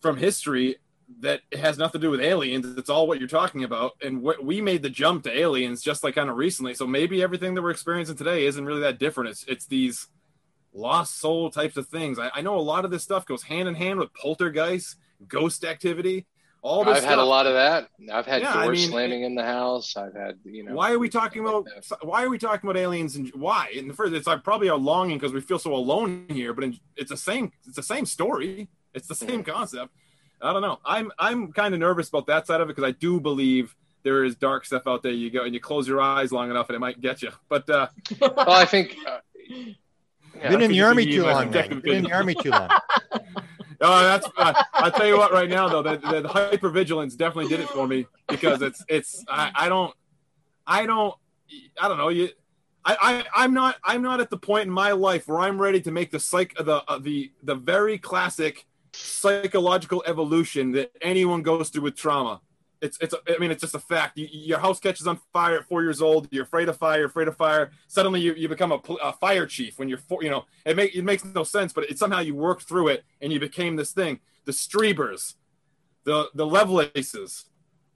[0.00, 0.76] from history
[1.18, 3.92] that has nothing to do with aliens it's all what you're talking about.
[4.02, 6.74] And what we made the jump to aliens just like kind of recently.
[6.74, 9.30] So maybe everything that we're experiencing today isn't really that different.
[9.30, 10.06] It's it's these
[10.72, 12.18] lost soul types of things.
[12.18, 14.96] I, I know a lot of this stuff goes hand in hand with poltergeist,
[15.28, 16.26] ghost activity.
[16.62, 17.10] All this I've stuff.
[17.10, 17.88] had a lot of that.
[18.12, 19.96] I've had Yeah, doors I mean, slamming in the house.
[19.96, 20.74] I've had, you know.
[20.74, 21.64] Why are we talking about?
[21.64, 22.04] that.
[22.06, 23.70] Why are we talking about aliens and why?
[23.74, 26.52] In the first, it's like probably a longing because we feel so alone here.
[26.52, 27.52] But in, it's the same.
[27.66, 28.68] It's the same story.
[28.92, 29.90] It's the same concept.
[30.42, 30.80] I don't know.
[30.84, 34.24] I'm I'm kind of nervous about that side of it because I do believe there
[34.24, 35.12] is dark stuff out there.
[35.12, 37.30] You go and you close your eyes long enough and it might get you.
[37.48, 37.88] But uh,
[38.20, 38.96] Well, I think.
[39.06, 39.18] Uh,
[40.36, 42.70] yeah, Been in the army too long, Been in the army too long.
[43.80, 44.28] Oh, that's.
[44.36, 45.32] Uh, I'll tell you what.
[45.32, 49.24] Right now, though, the, the hypervigilance definitely did it for me because it's it's.
[49.28, 49.94] I, I don't.
[50.66, 51.14] I don't.
[51.80, 52.08] I don't know.
[52.08, 52.28] You.
[52.84, 55.80] I, I I'm not I'm not at the point in my life where I'm ready
[55.82, 61.68] to make the psych the uh, the the very classic psychological evolution that anyone goes
[61.68, 62.40] through with trauma.
[62.80, 64.16] It's it's I mean it's just a fact.
[64.16, 66.28] You, your house catches on fire at four years old.
[66.30, 67.04] You're afraid of fire.
[67.04, 67.70] Afraid of fire.
[67.88, 70.22] Suddenly you, you become a, a fire chief when you're four.
[70.22, 73.04] You know it make it makes no sense, but it, somehow you worked through it
[73.20, 74.20] and you became this thing.
[74.46, 75.34] The Striebers,
[76.04, 77.44] the the Lovelaces,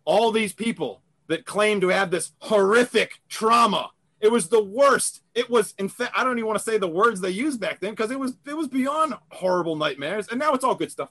[0.05, 3.91] all these people that claim to have this horrific trauma.
[4.21, 5.23] It was the worst.
[5.35, 7.81] It was in fact I don't even want to say the words they used back
[7.81, 10.29] then because it was it was beyond horrible nightmares.
[10.29, 11.11] And now it's all good stuff.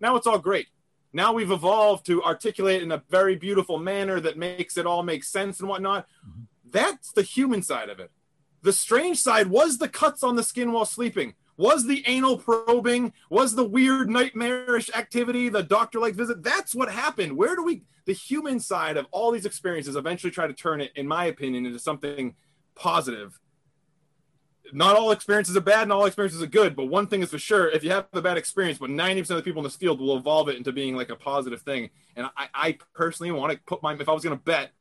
[0.00, 0.68] Now it's all great.
[1.16, 5.24] Now we've evolved to articulate in a very beautiful manner that makes it all make
[5.24, 6.06] sense and whatnot.
[6.28, 6.42] Mm-hmm.
[6.70, 8.10] That's the human side of it.
[8.60, 13.14] The strange side was the cuts on the skin while sleeping, was the anal probing,
[13.30, 16.42] was the weird nightmarish activity, the doctor like visit.
[16.42, 17.34] That's what happened.
[17.34, 20.92] Where do we, the human side of all these experiences, eventually try to turn it,
[20.96, 22.34] in my opinion, into something
[22.74, 23.40] positive?
[24.72, 27.38] Not all experiences are bad and all experiences are good, but one thing is for
[27.38, 30.00] sure if you have a bad experience, but 90% of the people in this field
[30.00, 31.90] will evolve it into being like a positive thing.
[32.16, 34.72] And I, I personally want to put my, if I was going to bet,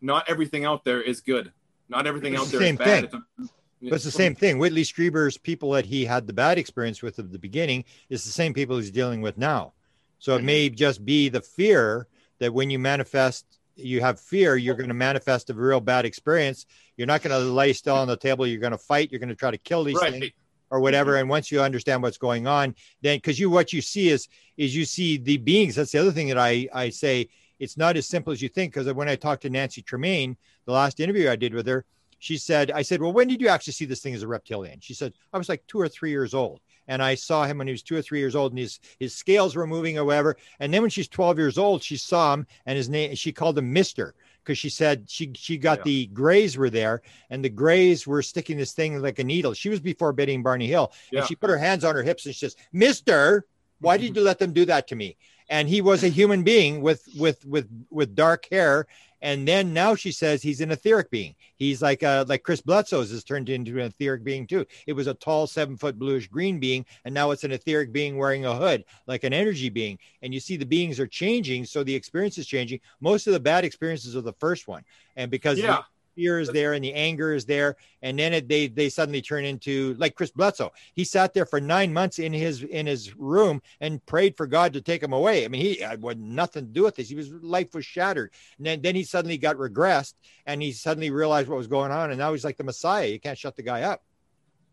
[0.00, 1.52] not everything out there is good.
[1.88, 2.86] Not everything It's out the there is bad.
[2.86, 3.04] thing.
[3.04, 4.58] It's a- But it's the same thing.
[4.58, 8.30] Whitley Strieber's people that he had the bad experience with at the beginning is the
[8.30, 9.72] same people he's dealing with now.
[10.18, 10.46] So it mm-hmm.
[10.46, 12.06] may just be the fear
[12.38, 13.44] that when you manifest,
[13.76, 16.66] you have fear, you're going to manifest a real bad experience.
[16.96, 18.46] You're not going to lay still on the table.
[18.46, 19.10] You're going to fight.
[19.10, 20.12] You're going to try to kill these Right.
[20.12, 20.30] things.
[20.70, 21.16] or whatever.
[21.16, 24.74] And once you understand what's going on, then because you what you see is is
[24.74, 25.74] you see the beings.
[25.74, 27.28] That's the other thing that I I say.
[27.58, 28.72] It's not as simple as you think.
[28.72, 31.84] Because when I talked to Nancy Tremaine, the last interview I did with her,
[32.18, 34.80] she said, I said, well, when did you actually see this thing as a reptilian?
[34.80, 36.60] She said, I was like two or three years old.
[36.88, 39.14] And I saw him when he was two or three years old and his, his
[39.14, 40.36] scales were moving or whatever.
[40.60, 43.58] And then when she's 12 years old, she saw him and his name, she called
[43.58, 44.12] him Mr.
[44.42, 45.84] because she said she, she got Yeah.
[45.84, 49.54] the grays were there and the grays were sticking this thing like a needle.
[49.54, 51.20] She was before Betty Barney Hill Yeah.
[51.20, 53.46] and she put her hands on her hips and she says, Mister,
[53.82, 54.18] why did mm-hmm.
[54.18, 55.16] you let them do that to me?
[55.48, 58.86] And he was a human being with with with with dark hair.
[59.22, 61.34] And then now she says he's an etheric being.
[61.56, 64.66] He's like uh like Chris Bledsoe's has turned into an etheric being too.
[64.86, 68.18] It was a tall seven foot bluish green being, and now it's an etheric being
[68.18, 69.98] wearing a hood, like an energy being.
[70.20, 72.80] And you see the beings are changing, so the experience is changing.
[73.00, 74.82] Most of the bad experiences are the first one,
[75.16, 75.82] and because Yeah.
[76.14, 77.76] Fear is there and the anger is there.
[78.02, 81.60] And then it, they they suddenly turn into like chris bledsoe he sat there for
[81.60, 85.44] nine months in his in his room and prayed for god to take him away.
[85.44, 87.08] I mean he had nothing to do with this.
[87.08, 88.32] He was life was shattered.
[88.58, 90.14] And then, then he suddenly got regressed
[90.46, 92.10] and he suddenly realized what was going on.
[92.10, 93.06] And now he's like the messiah.
[93.06, 94.02] You can't shut the guy up.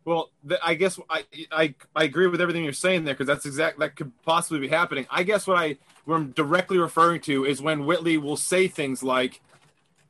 [0.06, 0.32] Well,
[0.64, 3.96] I guess I, I I agree with everything you're saying there because that's exact that
[3.96, 5.06] could possibly be happening.
[5.10, 9.04] I guess what I what I'm directly referring to is when Whitley will say things
[9.04, 9.42] like,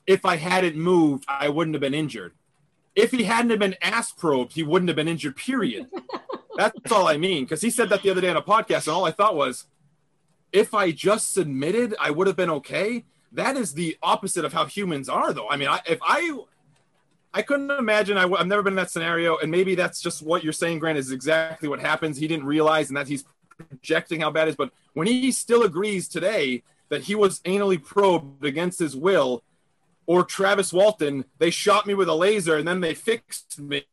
[0.09, 2.33] "If I hadn't moved, I wouldn't have been injured.
[2.95, 5.35] If he hadn't have been ass probed, he wouldn't have been injured.
[5.35, 5.87] Period."
[6.57, 8.95] that's all I mean because he said that the other day on a podcast, and
[8.95, 9.67] all I thought was,
[10.51, 14.65] "If I just submitted, I would have been okay." That is the opposite of how
[14.65, 15.47] humans are, though.
[15.47, 16.39] I mean, I, if I
[17.33, 18.17] I couldn't imagine.
[18.17, 20.97] I, have never been in that scenario, and maybe that's just what you're saying, Grant,
[20.97, 22.17] is exactly what happens.
[22.17, 24.55] He didn't realize, and that he's projecting how bad it is.
[24.55, 29.43] But when he still agrees today that he was anally probed against his will,
[30.09, 33.83] or Travis Walton, they shot me with a laser and then they fixed me,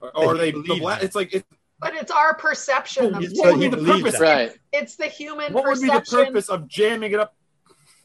[0.00, 0.52] or, or And they.
[0.52, 1.44] The bla- it's like, it,
[1.80, 3.16] But it's our perception.
[3.16, 4.20] Of It's what would be the purpose?
[4.20, 4.52] Right.
[4.72, 7.34] it's the human What would be the purpose of jamming it up?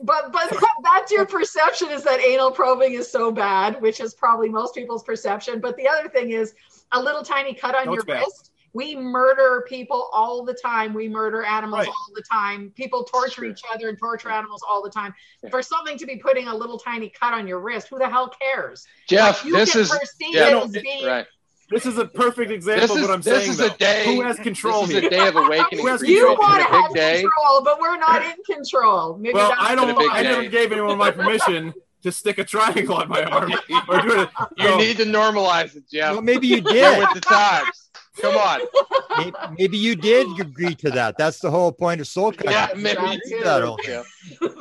[0.01, 0.51] But but
[0.83, 5.03] that's your perception is that anal probing is so bad, which is probably most people's
[5.03, 5.59] perception.
[5.59, 6.55] But the other thing is
[6.91, 8.21] a little tiny cut on No, your bad.
[8.21, 8.49] wrist.
[8.75, 10.93] We murder people all the time.
[10.93, 11.87] We murder animals Right.
[11.87, 12.71] all the time.
[12.75, 13.45] People torture Sure.
[13.45, 15.15] each other and torture animals all the time.
[15.41, 15.49] Yeah.
[15.49, 18.27] For something to be putting a little tiny cut on your wrist, who the hell
[18.41, 18.85] cares?
[19.07, 21.25] Jeff, you this can is perceive yeah, it as being right.
[21.71, 23.49] This is a perfect example This of what I'm this saying.
[23.51, 23.65] is though.
[23.67, 24.05] a day.
[24.13, 24.99] Who has control This here?
[24.99, 25.79] is a day of awakening.
[25.83, 26.37] Who has you control?
[26.37, 27.21] want to It's big have day.
[27.23, 29.17] control, but we're not in control.
[29.17, 29.89] Maybe Well, I don't.
[29.89, 30.49] It's a I never day.
[30.49, 31.73] gave anyone my permission
[32.03, 33.51] to stick a triangle on my arm
[33.89, 34.29] or do it.
[34.57, 36.11] You So- need to normalize it, Jeff.
[36.13, 37.84] well maybe you Get did with the times.
[38.21, 38.61] Come on.
[39.17, 42.95] Maybe, maybe you did agree to that that's the whole point of soul Yeah, maybe
[43.01, 43.43] That's you it.
[43.45, 44.05] that do, old- Jeff.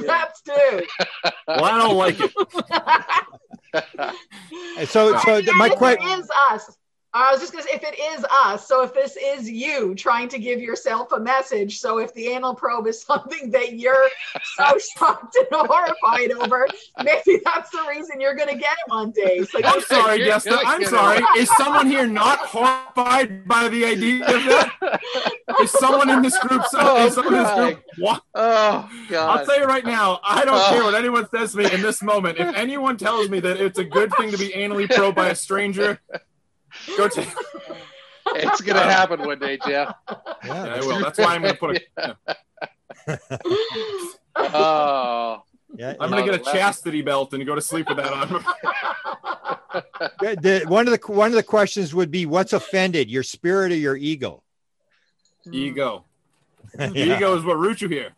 [0.06, 0.82] That's too.
[1.48, 2.32] Well, I don't like it.
[4.88, 6.76] So so my question is us.
[7.16, 10.28] I was just gonna say if it is us, so if this is you trying
[10.30, 14.08] to give yourself a message, so if the anal probe is something that you're
[14.56, 16.66] so shocked and horrified over,
[17.04, 19.44] maybe that's the reason you're gonna get it one day.
[19.44, 20.58] So I'm sorry, You're- Jessica.
[20.66, 20.88] I'm kidding.
[20.88, 21.22] sorry.
[21.38, 25.00] Is someone here not horrified by the idea of that?
[25.60, 26.64] Is someone in this group?
[26.66, 27.84] So, Oh, is someone in this group?
[27.98, 28.22] What?
[28.34, 29.44] Oh I'll God.
[29.44, 30.68] tell you right now, I don't Oh.
[30.70, 32.38] care what anyone says to me in this moment.
[32.38, 35.34] If anyone tells me that it's a good thing to be anally probed by a
[35.36, 36.00] stranger,
[36.96, 37.28] go take.
[38.36, 39.94] It's gonna happen one day, Jeff.
[40.08, 41.00] yeah, Yeah, I will.
[41.00, 42.16] That's why I'm going to put a.
[44.36, 45.42] Oh.
[45.76, 48.28] yeah, I'm going to get a chastity belt and go to sleep with that on.
[50.20, 53.72] The- the- one of the one of the questions would be what's offended your spirit
[53.72, 54.42] or your ego
[55.50, 56.04] Ego.
[56.78, 57.16] Yeah.
[57.16, 58.10] Ego is what roots you here.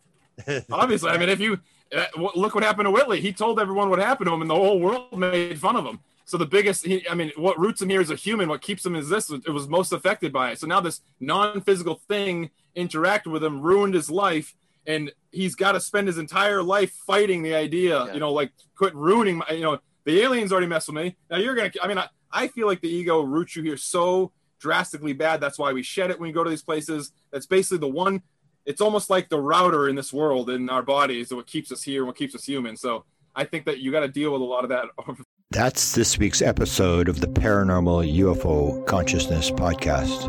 [0.71, 1.59] Obviously, I mean, if you
[1.95, 2.05] uh,
[2.35, 4.79] look what happened to Whitley, he told everyone what happened to him, and the whole
[4.79, 5.99] world made fun of him.
[6.27, 8.85] So the biggest, he, I mean, what roots him here as a human, what keeps
[8.85, 9.31] him is this.
[9.31, 10.59] It was most affected by it.
[10.59, 14.53] So now this non-physical thing interacted with him, ruined his life,
[14.85, 18.05] and he's got to spend his entire life fighting the idea.
[18.05, 18.13] Yeah.
[18.13, 19.45] You know, like quit ruining my.
[19.51, 21.15] You know, the aliens already messed with me.
[21.31, 21.71] Now you're gonna.
[21.81, 25.39] I mean, I, I feel like the ego roots you here so drastically bad.
[25.39, 27.13] That's why we shed it when we go to these places.
[27.31, 28.21] That's basically the one
[28.65, 32.01] it's almost like the router in this world in our bodies what keeps us here
[32.01, 34.43] and what keeps us human so i think that you got to deal with a
[34.43, 34.87] lot of that
[35.51, 40.27] That's this week's episode of the Paranormal UFO Consciousness Podcast.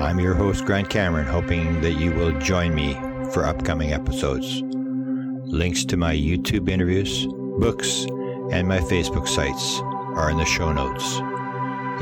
[0.00, 2.94] I'm your host, Grant Cameron, hoping that you will join me
[3.34, 4.62] for upcoming episodes.
[4.64, 7.26] Links to my YouTube interviews,
[7.58, 8.06] books,
[8.50, 9.80] and my Facebook sites
[10.16, 11.04] are in the show notes.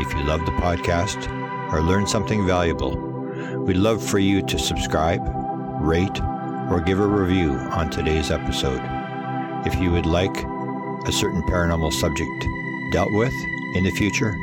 [0.01, 1.29] If you love the podcast
[1.73, 2.97] or learn something valuable,
[3.64, 5.23] we'd love for you to subscribe,
[5.81, 6.20] rate,
[6.70, 8.81] or give a review on today's episode.
[9.66, 10.37] If you would like
[11.07, 12.31] a certain paranormal subject
[12.93, 13.33] dealt with
[13.75, 14.35] in the future,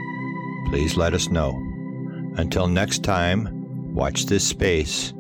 [0.68, 1.52] please let us know.
[2.38, 5.12] Until next time, watch this space,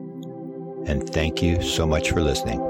[0.85, 2.68] and thank you so much for listening.